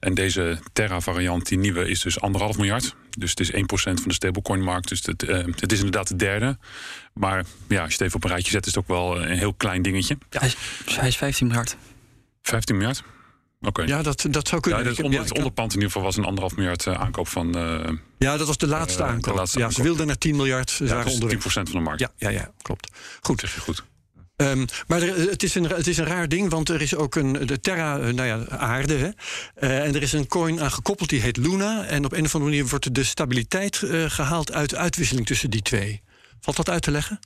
En 0.00 0.14
deze 0.14 0.58
Terra-variant, 0.72 1.48
die 1.48 1.58
nieuwe, 1.58 1.88
is 1.88 2.00
dus 2.00 2.20
anderhalf 2.20 2.56
miljard. 2.56 2.94
Dus 3.18 3.30
het 3.30 3.40
is 3.40 3.50
1% 3.52 3.54
van 3.74 4.02
de 4.04 4.12
stablecoin-markt. 4.12 4.88
Dus 4.88 5.06
het, 5.06 5.22
uh, 5.22 5.44
het 5.56 5.72
is 5.72 5.78
inderdaad 5.78 6.08
de 6.08 6.16
derde. 6.16 6.58
Maar 7.14 7.44
ja, 7.68 7.82
als 7.82 7.88
je 7.88 7.96
het 7.96 8.00
even 8.00 8.16
op 8.16 8.24
een 8.24 8.30
rijtje 8.30 8.50
zet, 8.50 8.66
is 8.66 8.74
het 8.74 8.82
ook 8.82 8.88
wel 8.88 9.22
een 9.22 9.38
heel 9.38 9.54
klein 9.54 9.82
dingetje. 9.82 10.16
Ja. 10.30 10.38
Hij, 10.38 10.48
is, 10.48 10.96
hij 10.96 11.08
is 11.08 11.16
15 11.16 11.46
miljard. 11.46 11.76
15 12.42 12.76
miljard? 12.76 13.02
Oké. 13.60 13.82
Ja, 13.82 14.02
dat, 14.02 14.26
dat 14.30 14.48
zou 14.48 14.60
kunnen. 14.60 14.82
Ja, 14.82 14.88
het, 14.88 15.02
onder, 15.02 15.20
het 15.20 15.32
onderpand 15.32 15.68
in 15.68 15.74
ieder 15.74 15.90
geval 15.92 16.06
was 16.06 16.16
een 16.16 16.24
anderhalf 16.24 16.56
miljard 16.56 16.86
uh, 16.86 17.00
aankoop 17.00 17.28
van. 17.28 17.58
Uh, 17.58 17.88
ja, 18.18 18.36
dat 18.36 18.46
was 18.46 18.56
de 18.56 18.66
laatste 18.66 19.02
uh, 19.02 19.08
aankoop. 19.08 19.24
De 19.24 19.38
laatste 19.38 19.58
ja, 19.58 19.64
aankoop. 19.64 19.80
ze 19.80 19.86
wilden 19.86 20.06
naar 20.06 20.18
10 20.18 20.36
miljard. 20.36 20.70
Ze 20.70 20.84
ja, 20.84 21.04
dus 21.04 21.20
10% 21.34 21.38
van 21.40 21.64
de 21.64 21.78
markt. 21.78 22.00
Ja, 22.00 22.10
ja, 22.16 22.28
ja 22.28 22.50
klopt. 22.62 22.90
Goed. 23.20 23.40
Zeg 23.40 23.54
je 23.54 23.60
goed. 23.60 23.84
Um, 24.42 24.66
maar 24.86 25.02
er, 25.02 25.30
het, 25.30 25.42
is 25.42 25.54
een, 25.54 25.64
het 25.64 25.86
is 25.86 25.98
een 25.98 26.06
raar 26.06 26.28
ding, 26.28 26.50
want 26.50 26.68
er 26.68 26.82
is 26.82 26.94
ook 26.94 27.14
een 27.14 27.32
de 27.46 27.60
Terra, 27.60 27.96
nou 27.96 28.24
ja, 28.24 28.56
aarde. 28.56 28.94
Hè? 28.94 29.08
Uh, 29.60 29.84
en 29.84 29.94
er 29.94 30.02
is 30.02 30.12
een 30.12 30.26
coin 30.26 30.60
aan 30.60 30.72
gekoppeld 30.72 31.08
die 31.08 31.20
heet 31.20 31.36
Luna. 31.36 31.84
En 31.84 32.04
op 32.04 32.12
een 32.12 32.24
of 32.24 32.34
andere 32.34 32.50
manier 32.50 32.66
wordt 32.66 32.94
de 32.94 33.04
stabiliteit 33.04 33.80
uh, 33.84 34.10
gehaald 34.10 34.52
uit 34.52 34.70
de 34.70 34.76
uitwisseling 34.76 35.26
tussen 35.26 35.50
die 35.50 35.62
twee. 35.62 36.02
Valt 36.40 36.56
dat 36.56 36.70
uit 36.70 36.82
te 36.82 36.90
leggen? 36.90 37.20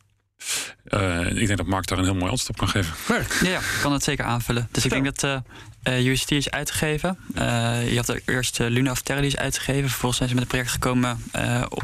Uh, 0.84 1.30
ik 1.30 1.46
denk 1.46 1.58
dat 1.58 1.66
Mark 1.66 1.86
daar 1.86 1.98
een 1.98 2.04
heel 2.04 2.14
mooi 2.14 2.30
antwoord 2.30 2.48
op 2.48 2.56
kan 2.56 2.68
geven. 2.68 2.94
Mark? 3.08 3.32
Ja, 3.42 3.50
ja, 3.50 3.58
ik 3.58 3.78
kan 3.82 3.92
het 3.92 4.02
zeker 4.02 4.24
aanvullen. 4.24 4.68
Dus 4.70 4.84
ik 4.84 4.90
denk 4.90 5.04
dat 5.04 5.42
uh, 5.88 6.06
UST 6.06 6.30
is 6.30 6.50
uitgegeven. 6.50 7.18
Uh, 7.34 7.90
je 7.90 7.96
had 7.96 8.20
eerst 8.24 8.58
Luna 8.58 8.90
of 8.90 9.00
Terra 9.02 9.20
die 9.20 9.30
is 9.30 9.36
uitgegeven. 9.36 9.88
Vervolgens 9.88 10.16
zijn 10.16 10.28
ze 10.28 10.34
met 10.34 10.44
een 10.44 10.50
project 10.50 10.70
gekomen 10.70 11.22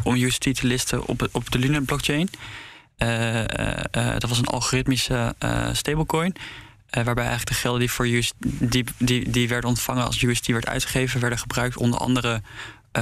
om 0.03 0.14
UST 0.14 0.40
te 0.40 0.66
listen 0.66 1.07
op, 1.07 1.29
op 1.33 1.51
de 1.51 1.59
Luna 1.59 1.81
blockchain. 1.81 2.29
Dat 4.18 4.28
was 4.28 4.38
een 4.38 4.46
algoritmische 4.46 5.35
stablecoin. 5.72 6.35
waarbij 6.90 7.24
eigenlijk 7.26 7.48
de 7.48 7.55
gelden 7.55 7.81
die, 7.81 7.90
voor 7.90 8.09
UST, 8.09 8.35
die, 8.38 8.85
die, 8.98 9.31
die 9.31 9.48
werden 9.48 9.70
ontvangen 9.70 10.05
als 10.05 10.22
UST 10.22 10.46
werd 10.46 10.66
uitgegeven, 10.66 11.20
werden 11.20 11.38
gebruikt 11.38 11.76
onder 11.76 12.00
andere 12.00 12.42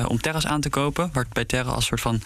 om 0.07 0.21
Terra's 0.21 0.47
aan 0.47 0.61
te 0.61 0.69
kopen. 0.69 1.11
Waar 1.13 1.25
het 1.25 1.33
bij 1.33 1.45
Terra 1.45 1.71
als 1.71 1.87
soort 1.87 2.01
van 2.01 2.23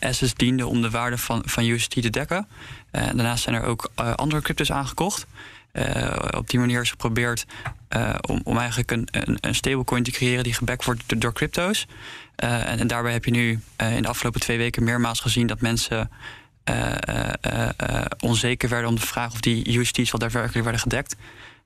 assets 0.00 0.34
diende 0.34 0.66
om 0.66 0.82
de 0.82 0.90
waarde 0.90 1.18
van, 1.18 1.42
van 1.44 1.64
UST 1.64 1.90
te 1.90 2.10
dekken. 2.10 2.48
daarnaast 2.90 3.42
zijn 3.42 3.54
er 3.54 3.64
ook 3.64 3.90
andere 3.94 4.42
cryptos 4.42 4.72
aangekocht. 4.72 5.26
op 6.36 6.50
die 6.50 6.58
manier 6.58 6.80
is 6.80 6.90
geprobeerd 6.90 7.46
om, 8.20 8.40
om 8.44 8.58
eigenlijk 8.58 8.90
een, 8.90 9.08
een, 9.10 9.38
een, 9.40 9.54
stablecoin 9.54 10.02
te 10.02 10.10
creëren 10.10 10.44
die 10.44 10.54
gebackt 10.54 10.84
wordt 10.84 11.20
door, 11.20 11.32
crypto's. 11.32 11.86
En, 12.36 12.78
en, 12.78 12.86
daarbij 12.86 13.12
heb 13.12 13.24
je 13.24 13.30
nu 13.30 13.60
in 13.76 14.02
de 14.02 14.08
afgelopen 14.08 14.40
twee 14.40 14.58
weken 14.58 14.84
meermaals 14.84 15.20
gezien 15.20 15.46
dat 15.46 15.60
mensen 15.60 16.10
onzeker 18.20 18.68
werden 18.68 18.88
om 18.88 18.94
de 18.94 19.06
vraag 19.06 19.32
of 19.32 19.40
die 19.40 19.78
UST's 19.78 20.10
wel 20.10 20.20
daadwerkelijk 20.20 20.62
werden 20.62 20.80
gedekt. 20.80 21.16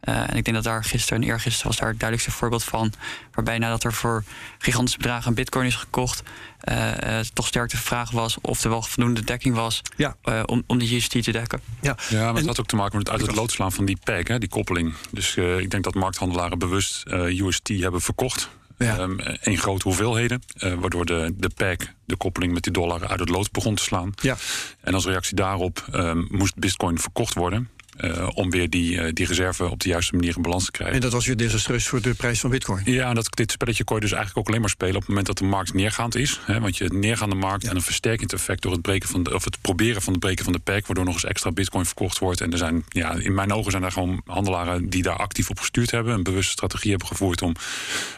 Uh, 0.05 0.31
en 0.31 0.37
ik 0.37 0.45
denk 0.45 0.57
dat 0.57 0.65
daar 0.65 0.85
gisteren 0.85 1.23
en 1.23 1.29
eergisteren 1.29 1.67
was 1.67 1.77
daar 1.77 1.89
het 1.89 1.99
duidelijkste 1.99 2.39
voorbeeld 2.39 2.65
van. 2.65 2.93
Waarbij 3.33 3.59
nadat 3.59 3.85
er 3.85 3.93
voor 3.93 4.25
gigantische 4.59 4.99
bedragen 4.99 5.29
een 5.29 5.35
bitcoin 5.35 5.67
is 5.67 5.75
gekocht, 5.75 6.23
uh, 6.65 6.91
uh, 7.05 7.19
toch 7.33 7.47
sterk 7.47 7.71
de 7.71 7.77
vraag 7.77 8.11
was 8.11 8.39
of 8.41 8.65
er 8.65 8.71
wel 8.71 8.83
voldoende 8.83 9.25
dekking 9.25 9.55
was 9.55 9.83
ja. 9.97 10.17
om, 10.45 10.63
om 10.67 10.79
die 10.79 10.97
UST 10.97 11.23
te 11.23 11.33
dekken. 11.33 11.61
Ja, 11.81 11.97
ja 12.09 12.25
maar 12.25 12.35
het 12.35 12.47
had 12.47 12.61
ook 12.61 12.67
te 12.67 12.77
maken 12.77 12.99
met 12.99 13.07
het 13.07 13.17
uit 13.17 13.27
het 13.27 13.37
lood 13.37 13.53
slaan 13.53 13.73
van 13.73 13.85
die 13.85 13.99
peg, 14.05 14.29
hè, 14.29 14.39
die 14.39 14.49
koppeling. 14.49 14.95
Dus 15.11 15.35
ik 15.37 15.71
denk 15.71 15.85
dat 15.85 15.95
markthandelaren 15.95 16.59
bewust 16.59 17.03
UST 17.07 17.69
hebben 17.69 18.01
verkocht. 18.01 18.49
Ja. 18.79 18.99
Um, 18.99 19.21
in 19.41 19.59
grote 19.59 19.89
hoeveelheden. 19.89 20.43
waardoor 20.59 21.05
de, 21.05 21.35
de 21.37 21.51
peg, 21.57 21.77
de 22.05 22.17
koppeling 22.17 22.53
met 22.53 22.63
die 22.63 22.73
dollar, 22.73 23.07
uit 23.07 23.21
het 23.21 23.29
lood 23.29 23.53
begon 23.53 23.75
te 23.75 23.83
slaan. 23.83 24.13
Ja. 24.23 24.37
En 24.81 24.95
als 24.95 25.07
reactie 25.07 25.37
daarop 25.37 25.87
um, 25.93 26.27
moest 26.31 26.55
bitcoin 26.57 26.99
verkocht 26.99 27.35
worden. 27.35 27.69
Uh, 28.01 28.29
om 28.35 28.51
weer 28.51 28.71
die, 28.71 28.93
uh, 28.93 29.09
die 29.13 29.27
reserve 29.27 29.69
op 29.69 29.81
de 29.81 29.89
juiste 29.89 30.15
manier 30.15 30.37
in 30.37 30.43
balans 30.43 30.65
te 30.65 30.71
krijgen. 30.71 30.97
En 30.97 31.03
dat 31.03 31.13
was 31.13 31.27
weer 31.27 31.37
desastreus 31.37 31.87
voor 31.89 32.01
de 32.01 32.15
prijs 32.15 32.41
van 32.41 32.51
bitcoin. 32.51 32.83
Ja, 32.85 33.15
dat, 33.15 33.37
dit 33.37 33.51
spelletje 33.51 33.85
kon 33.85 33.97
je 33.97 34.03
dus 34.03 34.13
eigenlijk 34.13 34.41
ook 34.41 34.49
alleen 34.49 34.61
maar 34.61 34.71
spelen 34.71 34.95
op 34.95 35.01
het 35.01 35.09
moment 35.09 35.27
dat 35.27 35.39
de 35.39 35.45
markt 35.45 35.75
neergaand 35.75 36.15
is. 36.15 36.41
Hè, 36.45 36.61
want 36.61 36.77
je 36.77 36.89
neergaande 36.89 37.35
markt 37.35 37.63
ja. 37.63 37.71
en 37.71 37.77
een 37.77 37.83
versterkend 37.83 38.33
effect 38.33 38.63
door 38.63 38.73
het, 38.73 38.83
breken 38.83 39.09
van 39.09 39.23
de, 39.23 39.35
of 39.35 39.45
het 39.45 39.61
proberen 39.61 40.03
van 40.03 40.13
het 40.13 40.23
breken 40.23 40.45
van 40.45 40.53
de 40.53 40.59
perk, 40.59 40.87
waardoor 40.87 41.05
nog 41.05 41.15
eens 41.15 41.25
extra 41.25 41.53
bitcoin 41.53 41.85
verkocht 41.85 42.19
wordt. 42.19 42.41
En 42.41 42.53
er 42.53 42.59
zijn, 42.59 42.85
ja, 42.89 43.15
in 43.15 43.35
mijn 43.35 43.53
ogen 43.53 43.71
zijn 43.71 43.83
er 43.83 43.93
gewoon 43.93 44.23
handelaren 44.27 44.89
die 44.89 45.03
daar 45.03 45.17
actief 45.17 45.51
op 45.51 45.59
gestuurd 45.59 45.91
hebben, 45.91 46.15
een 46.15 46.23
bewuste 46.23 46.53
strategie 46.53 46.91
hebben 46.91 47.09
gevoerd 47.09 47.43
om 47.43 47.55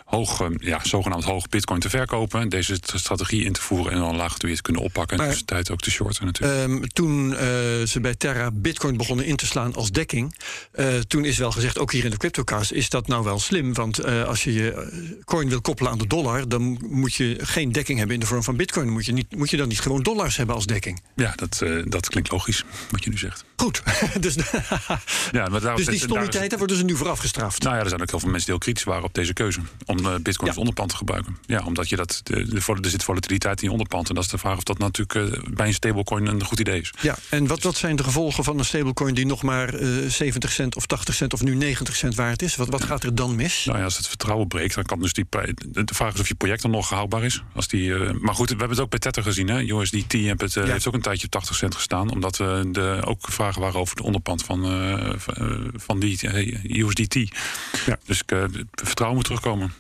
hoog, 0.04 0.48
ja, 0.59 0.80
zogenaamd 0.83 1.24
hoog 1.24 1.48
bitcoin 1.48 1.80
te 1.80 1.90
verkopen. 1.90 2.48
Deze 2.48 2.78
strategie 2.83 3.44
in 3.44 3.52
te 3.52 3.61
voeren 3.61 3.92
en 3.92 3.98
dan 3.98 4.16
laag 4.16 4.38
te 4.38 4.62
kunnen 4.62 4.83
oppakken. 4.83 5.16
Maar, 5.16 5.28
en 5.28 5.35
de 5.35 5.44
tijd 5.44 5.70
ook 5.70 5.80
te 5.80 5.90
shorten 5.90 6.24
natuurlijk. 6.24 6.62
Um, 6.62 6.88
toen 6.92 7.35
ze 7.87 7.98
bij 8.00 8.14
Terra 8.14 8.50
bitcoin 8.52 8.96
begonnen 8.96 9.24
in 9.26 9.37
te 9.37 9.46
slaan 9.46 9.69
als 9.74 9.90
dekking. 9.90 10.37
Uh, 10.74 10.98
toen 10.98 11.24
is 11.24 11.38
wel 11.38 11.52
gezegd, 11.52 11.78
ook 11.78 11.92
hier 11.92 12.04
in 12.04 12.11
de 12.11 12.16
CryptoCast, 12.16 12.72
is 12.72 12.88
dat 12.88 13.06
nou 13.06 13.24
wel 13.24 13.38
slim? 13.38 13.74
Want 13.74 14.06
uh, 14.06 14.24
als 14.24 14.44
je 14.44 14.52
je 14.52 14.88
coin 15.24 15.48
wil 15.48 15.61
koppelen 15.61 15.92
aan 15.92 15.98
de 15.98 16.06
dollar, 16.06 16.48
dan 16.48 16.78
moet 16.88 17.14
je 17.14 17.37
geen 17.40 17.72
dekking 17.72 17.98
hebben 17.98 18.14
in 18.14 18.20
de 18.20 18.28
vorm 18.28 18.42
van 18.42 18.56
bitcoin. 18.56 18.88
Moet 18.88 19.06
je, 19.06 19.12
niet, 19.12 19.37
moet 19.37 19.50
je 19.50 19.56
dan 19.56 19.68
niet 19.68 19.80
gewoon 19.80 20.02
dollars 20.02 20.37
hebben 20.37 20.54
als 20.54 20.66
dekking? 20.66 21.02
Ja, 21.16 21.33
dat, 21.37 21.62
dat 21.85 22.09
klinkt 22.09 22.30
logisch, 22.30 22.64
wat 22.90 23.04
je 23.04 23.11
nu 23.11 23.18
zegt. 23.18 23.44
Goed. 23.56 23.83
dus 24.20 24.35
ja, 25.33 25.48
maar 25.48 25.76
dus 25.76 25.87
die 25.87 25.98
stommiteit, 25.98 26.50
daar 26.50 26.59
worden 26.59 26.76
ze 26.76 26.85
nu 26.85 26.96
voor 26.96 27.09
afgestraft. 27.09 27.62
Nou 27.62 27.76
ja, 27.76 27.83
er 27.83 27.88
zijn 27.88 28.00
ook 28.00 28.11
heel 28.11 28.20
veel 28.20 28.30
mensen 28.30 28.46
die 28.46 28.54
heel 28.54 28.64
kritisch 28.64 28.85
waren 28.85 29.04
op 29.04 29.14
deze 29.14 29.33
keuze. 29.33 29.61
Om 29.87 29.98
eh, 29.98 30.04
bitcoin 30.04 30.46
als 30.46 30.54
Ja. 30.54 30.61
onderpand 30.61 30.90
te 30.90 30.96
gebruiken. 30.96 31.37
Ja, 31.46 31.62
omdat 31.64 31.88
je 31.88 31.96
dat, 31.96 32.20
de, 32.24 32.48
de, 32.48 32.78
er 32.83 32.90
zit 32.90 33.04
volatiliteit 33.04 33.61
in 33.61 33.64
je 33.66 33.72
onderpand. 33.72 34.09
En 34.09 34.14
dat 34.14 34.24
is 34.24 34.30
de 34.30 34.38
vraag 34.38 34.56
of 34.56 34.62
dat 34.62 34.78
natuurlijk 34.78 35.35
eh, 35.35 35.42
bij 35.54 35.66
een 35.66 35.74
stablecoin 35.74 36.26
een 36.26 36.44
goed 36.44 36.61
idee 36.61 36.80
is. 36.80 36.92
Ja, 37.00 37.16
en 37.28 37.46
wat, 37.46 37.62
wat 37.62 37.76
zijn 37.76 37.96
de 37.96 38.04
gevolgen 38.04 38.44
van 38.44 38.59
een 38.59 38.64
stablecoin 38.64 39.14
die 39.14 39.26
nog 39.26 39.42
maar 39.42 39.49
eh, 39.58 40.08
70 40.08 40.52
cent 40.52 40.76
of 40.76 40.86
80 40.86 41.14
cent 41.14 41.32
of 41.32 41.42
nu 41.42 41.54
90 41.54 41.96
cent 41.96 42.14
waard 42.14 42.42
is? 42.42 42.56
Wat, 42.56 42.68
wat 42.68 42.84
gaat 42.84 43.02
er 43.02 43.14
dan 43.14 43.34
mis? 43.36 43.64
Nou 43.64 43.78
ja, 43.78 43.84
als 43.84 43.96
het 43.96 44.08
vertrouwen 44.08 44.48
breekt, 44.48 44.74
dan 44.74 44.84
kan 44.84 45.00
dus 45.00 45.12
die 45.12 45.26
De 45.70 45.94
vraag 45.94 46.14
is 46.14 46.20
of 46.20 46.28
je 46.28 46.34
project 46.34 46.62
dan 46.62 46.70
nog 46.70 46.88
houdbaar 46.88 47.24
is. 47.24 47.42
Als 47.54 47.68
die, 47.68 47.94
eh, 47.94 48.10
maar 48.20 48.34
goed, 48.34 48.48
we 48.48 48.56
hebben 48.56 48.70
het 48.76 48.80
ook 48.80 48.90
bij 48.90 48.98
Tether 48.98 49.22
gezien. 49.22 49.48
Hè? 49.48 49.60
USDT 49.60 50.12
heeft, 50.12 50.40
het, 50.40 50.56
eh, 50.56 50.64
Ja. 50.66 50.72
heeft 50.72 50.86
ook 50.88 50.94
een 50.94 51.02
tijdje 51.02 51.24
op 51.26 51.32
80 51.32 51.56
cent 51.56 51.74
gestaan. 51.74 52.10
Omdat 52.10 52.40
eh, 52.40 52.60
de, 52.70 53.00
ook 53.04 53.26
vragen 53.30 53.60
waren 53.60 53.80
over 53.80 53.96
de 53.96 54.02
onderpand 54.02 54.44
van, 54.44 54.64
eh, 54.64 55.12
van, 55.76 55.94
eh, 55.94 56.00
die 56.00 56.28
eh, 56.28 56.78
USDT. 56.82 57.14
Ja. 57.86 57.98
Dus 58.06 58.22
eh, 58.26 58.40
het 58.40 58.66
vertrouwen 58.72 59.18
moet 59.18 59.26
terugkomen. 59.26 59.72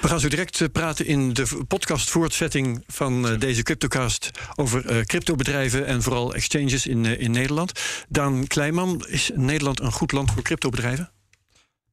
We 0.00 0.08
gaan 0.08 0.20
zo 0.20 0.28
direct 0.28 0.60
eh, 0.60 0.68
praten 0.72 1.06
in 1.06 1.32
de 1.32 1.46
v- 1.46 1.54
podcast 1.68 2.10
voortzetting 2.10 2.84
van 2.86 3.28
eh, 3.28 3.38
deze 3.40 3.62
CryptoCast 3.62 4.30
over 4.54 4.86
eh, 4.86 5.00
cryptobedrijven 5.04 5.86
en 5.86 6.02
vooral 6.02 6.34
exchanges 6.34 6.86
in, 6.86 7.04
in 7.04 7.30
Nederland. 7.30 7.72
Daan 8.08 8.46
Kleiman, 8.46 9.04
is 9.08 9.30
Nederland 9.34 9.80
een 9.80 9.92
goed 9.92 10.12
land 10.12 10.30
voor 10.32 10.42
cryptobedrijven? 10.42 11.10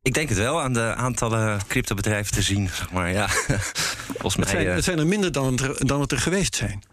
Ik 0.02 0.14
denk 0.14 0.30
het 0.30 0.38
wel 0.38 0.62
aan 0.62 0.74
de 0.74 0.94
aantallen 0.96 1.60
cryptobedrijven 1.68 2.34
te 2.34 2.42
zien, 2.42 2.68
zeg 2.70 2.92
maar. 2.92 3.12
Ja. 3.12 3.28
Volgens 4.18 4.36
Het 4.36 4.38
mij 4.38 4.48
zijn, 4.64 4.68
het 4.68 4.84
zijn 4.84 5.00
er 5.00 5.08
minder 5.08 5.32
dan 5.32 5.46
het 5.52 5.62
er, 5.62 5.86
dan 5.88 6.02
het 6.02 6.12
er 6.12 6.20
geweest 6.20 6.56
zijn. 6.56 6.84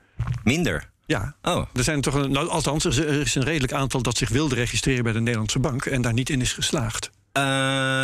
minder. 0.45 0.91
Ja, 1.07 1.37
Oh, 1.43 1.67
er 1.75 1.85
zijn 1.85 2.01
toch 2.01 2.15
een, 2.15 2.31
nou, 2.33 2.49
althans, 2.49 2.85
er 2.85 3.21
is 3.21 3.35
een 3.35 3.45
redelijk 3.45 3.73
aantal 3.73 4.03
dat 4.03 4.17
zich 4.17 4.29
wilde 4.29 4.55
registreren 4.55 5.05
bij 5.05 5.13
de 5.13 5.21
Nederlandse 5.21 5.59
bank 5.59 5.87
en 5.87 6.03
daar 6.03 6.13
niet 6.13 6.31
in 6.31 6.41
is 6.41 6.53
geslaagd. 6.53 7.11
Eh, 7.33 7.43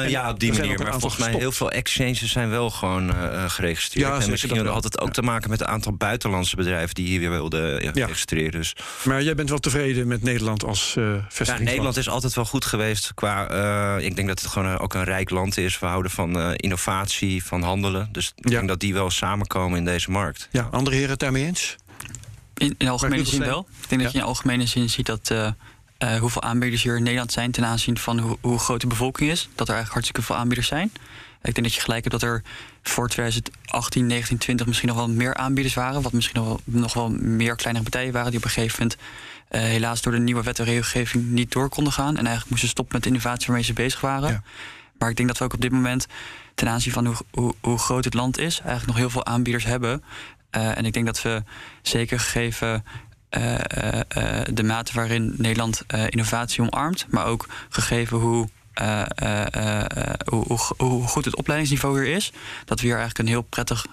ja, 0.09 0.31
op 0.31 0.41
die 0.41 0.53
er 0.53 0.59
manier. 0.59 0.79
Maar 0.79 1.01
volgens 1.01 1.17
mij 1.17 1.35
heel 1.39 1.53
veel 1.53 1.71
exchanges 1.71 2.33
zijn 2.33 2.51
wel 2.51 2.71
gewoon 2.71 3.15
eh, 3.15 3.45
eh, 3.45 3.51
geregistreerd. 3.51 4.07
Ja, 4.09 4.21
en 4.21 4.31
misschien 4.31 4.67
had 4.67 4.85
het 4.85 5.01
ook 5.01 5.13
te 5.13 5.23
maken 5.23 5.51
met 5.51 5.61
een 5.61 5.67
aantal 5.67 5.93
buitenlandse 5.93 6.57
bedrijven 6.57 6.95
die 6.95 7.07
hier 7.07 7.21
weer 7.21 7.31
wilden 7.31 7.83
ja, 7.83 7.91
Ja. 7.95 8.07
registreren. 8.07 8.51
Dus 8.51 8.77
Maar 9.05 9.23
jij 9.23 9.35
bent 9.35 9.49
wel 9.49 9.59
tevreden 9.59 10.07
met 10.09 10.23
Nederland 10.23 10.65
als 10.65 10.95
eh 10.97 11.05
ja, 11.05 11.11
vestigingsland? 11.21 11.65
Nederland 11.65 11.97
is 11.97 12.09
altijd 12.09 12.35
wel 12.35 12.45
goed 12.45 12.65
geweest 12.65 13.15
qua. 13.15 13.49
eh, 13.99 14.07
ik 14.07 14.17
denk 14.17 14.29
dat 14.29 14.41
het 14.41 14.51
gewoon 14.51 14.79
ook 14.79 14.95
een 14.95 15.05
rijk 15.05 15.31
land 15.31 15.57
is. 15.57 15.79
We 15.79 15.87
houden 15.87 16.11
van 16.11 16.39
eh, 16.41 16.51
innovatie, 16.57 17.45
van 17.45 17.63
handelen. 17.63 18.09
Dus 18.13 18.33
ik 18.37 18.51
denk 18.51 18.69
dat 18.69 18.81
die 18.81 18.95
wel 18.95 19.11
samenkomen 19.11 19.79
in 19.79 19.85
deze 19.85 20.11
markt. 20.11 20.49
Ja, 20.51 20.69
andere 20.71 20.97
heren 20.97 21.11
het 21.11 21.21
daarmee 21.21 21.45
eens? 21.45 21.77
In, 22.55 22.75
in 22.79 22.89
algemene 22.89 23.25
zin 23.25 23.41
wel. 23.41 23.67
Ik 23.83 23.89
denk 23.89 24.03
dat 24.03 24.13
je 24.13 24.19
in 24.19 24.25
algemene 24.25 24.67
zin 24.67 24.89
ziet 24.91 25.07
dat 25.07 25.35
eh, 25.99 26.17
hoeveel 26.17 26.43
aanbieders 26.43 26.83
hier 26.83 26.97
in 26.97 27.03
Nederland 27.03 27.33
zijn 27.33 27.51
ten 27.51 27.65
aanzien 27.65 27.99
van 27.99 28.19
hoe, 28.19 28.39
hoe 28.41 28.59
groot 28.59 28.81
de 28.81 28.87
bevolking 28.87 29.31
is. 29.31 29.41
Dat 29.41 29.69
er 29.69 29.75
eigenlijk 29.75 29.93
hartstikke 29.93 30.23
veel 30.23 30.37
aanbieders 30.37 30.69
zijn. 30.69 30.93
Ik 31.43 31.55
denk 31.55 31.67
dat 31.67 31.75
je 31.75 31.81
gelijk 31.81 32.05
hebt 32.05 32.21
dat 32.21 32.31
er 32.31 32.43
voor 32.83 33.09
2018, 33.09 34.07
19, 34.07 34.39
20 34.39 34.67
misschien 34.67 34.89
nog 34.89 34.97
wel 34.97 35.09
meer 35.09 35.35
aanbieders 35.35 35.75
waren. 35.75 36.03
Wat 36.03 36.13
misschien 36.13 36.41
nog 36.41 36.49
wel, 36.49 36.61
nog 36.65 36.95
wel 36.95 37.11
meer 37.11 37.57
kleinere 37.57 37.85
partijen 37.85 38.13
waren 38.13 38.31
die 38.31 38.39
op 38.39 38.45
een 38.45 38.51
gegeven 38.51 38.79
moment 38.79 39.01
eh, 39.49 39.61
helaas 39.61 40.03
door 40.03 40.13
de 40.13 40.19
nieuwe 40.19 40.43
wet 40.43 40.59
en 40.59 40.65
regelgeving 40.65 41.25
niet 41.25 41.53
door 41.53 41.69
konden 41.69 41.93
gaan. 41.93 42.17
En 42.17 42.17
eigenlijk 42.17 42.51
moesten 42.51 42.69
stoppen 42.69 42.95
met 42.95 43.03
de 43.03 43.09
innovatie 43.09 43.47
waarmee 43.47 43.65
ze 43.65 43.73
bezig 43.73 44.01
waren. 44.01 44.29
Ja. 44.29 44.43
Maar 44.99 45.11
ik 45.11 45.17
denk 45.17 45.29
dat 45.29 45.39
we 45.39 45.45
ook 45.45 45.55
op 45.55 45.61
dit 45.61 45.73
moment 45.73 46.07
ten 46.55 46.69
aanzien 46.69 46.93
van 46.93 47.07
hoe, 47.07 47.17
hoe, 47.31 47.55
hoe 47.61 47.79
groot 47.79 48.05
het 48.05 48.15
land 48.15 48.39
is, 48.39 48.59
eigenlijk 48.59 48.87
nog 48.87 48.97
heel 48.97 49.11
veel 49.11 49.27
aanbieders 49.27 49.65
hebben. 49.65 50.03
Eh, 50.51 50.77
en 50.77 50.85
ik 50.85 50.93
denk 50.93 51.07
dat 51.07 51.23
we 51.23 51.43
zeker 51.83 52.21
gegeven 52.21 52.85
de 54.53 54.63
mate 54.63 54.93
waarin 54.95 55.35
Nederland 55.37 55.83
eh, 55.87 56.05
innovatie 56.09 56.63
omarmt, 56.63 57.07
maar 57.09 57.27
ook 57.27 57.49
gegeven 57.69 58.19
hoe, 58.19 58.49
eh, 58.79 59.03
eh, 59.15 59.85
eh, 59.87 60.15
hoe, 60.25 60.45
hoe, 60.47 60.59
hoe 60.77 61.07
goed 61.07 61.25
het 61.25 61.37
opleidingsniveau 61.37 62.05
hier 62.05 62.15
is, 62.15 62.33
dat 62.65 62.81
we 62.81 62.87
hier 62.87 62.97
eigenlijk 62.97 63.29
een 63.29 63.35
heel 63.35 63.43
prettig, 63.43 63.87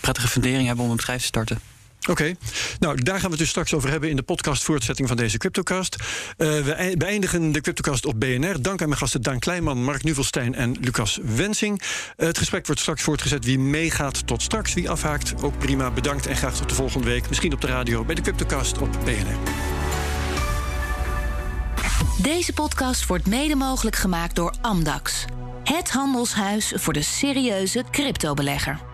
prettige 0.00 0.28
fundering 0.28 0.66
hebben 0.66 0.84
om 0.84 0.90
een 0.90 0.96
bedrijf 0.96 1.20
te 1.20 1.26
starten. 1.26 1.60
Oké, 2.08 2.34
nou 2.78 3.02
daar 3.02 3.14
gaan 3.14 3.24
we 3.24 3.30
het 3.30 3.38
dus 3.38 3.48
straks 3.48 3.74
over 3.74 3.90
hebben 3.90 4.10
in 4.10 4.16
de 4.16 4.22
podcast 4.22 4.62
voortzetting 4.62 5.08
van 5.08 5.16
deze 5.16 5.38
CryptoCast. 5.38 5.96
Eh, 6.36 6.48
we 6.48 6.94
beëindigen 6.98 7.52
de 7.52 7.60
CryptoCast 7.60 8.06
op 8.06 8.20
BNR. 8.20 8.62
Dank 8.62 8.82
aan 8.82 8.88
mijn 8.88 9.00
gasten 9.00 9.22
Daan 9.22 9.38
Kleijman, 9.38 9.84
Mark 9.84 10.02
Nuvelstein 10.02 10.54
en 10.54 10.76
Lucas 10.80 11.18
Wensing. 11.22 11.82
Eh, 12.16 12.26
het 12.26 12.38
gesprek 12.38 12.66
wordt 12.66 12.80
straks 12.80 13.02
voortgezet. 13.02 13.44
Wie 13.44 13.58
meegaat 13.58 14.26
tot 14.26 14.42
straks, 14.42 14.74
wie 14.74 14.90
afhaakt, 14.90 15.42
ook 15.42 15.58
prima. 15.58 15.90
Bedankt 15.90 16.26
en 16.26 16.36
graag 16.36 16.56
tot 16.56 16.68
de 16.68 16.74
volgende 16.74 17.06
week. 17.06 17.28
Misschien 17.28 17.52
op 17.52 17.60
de 17.60 17.66
radio 17.66 18.04
bij 18.04 18.14
de 18.14 18.22
CryptoCast 18.22 18.78
op 18.78 18.90
BNR. 19.04 19.36
Deze 22.22 22.52
podcast 22.52 23.06
wordt 23.06 23.26
mede 23.26 23.54
mogelijk 23.54 23.96
gemaakt 23.96 24.34
door 24.34 24.54
Amdax. 24.60 25.24
Het 25.64 25.90
handelshuis 25.90 26.72
voor 26.76 26.92
de 26.92 27.02
serieuze 27.02 27.84
cryptobelegger. 27.90 28.91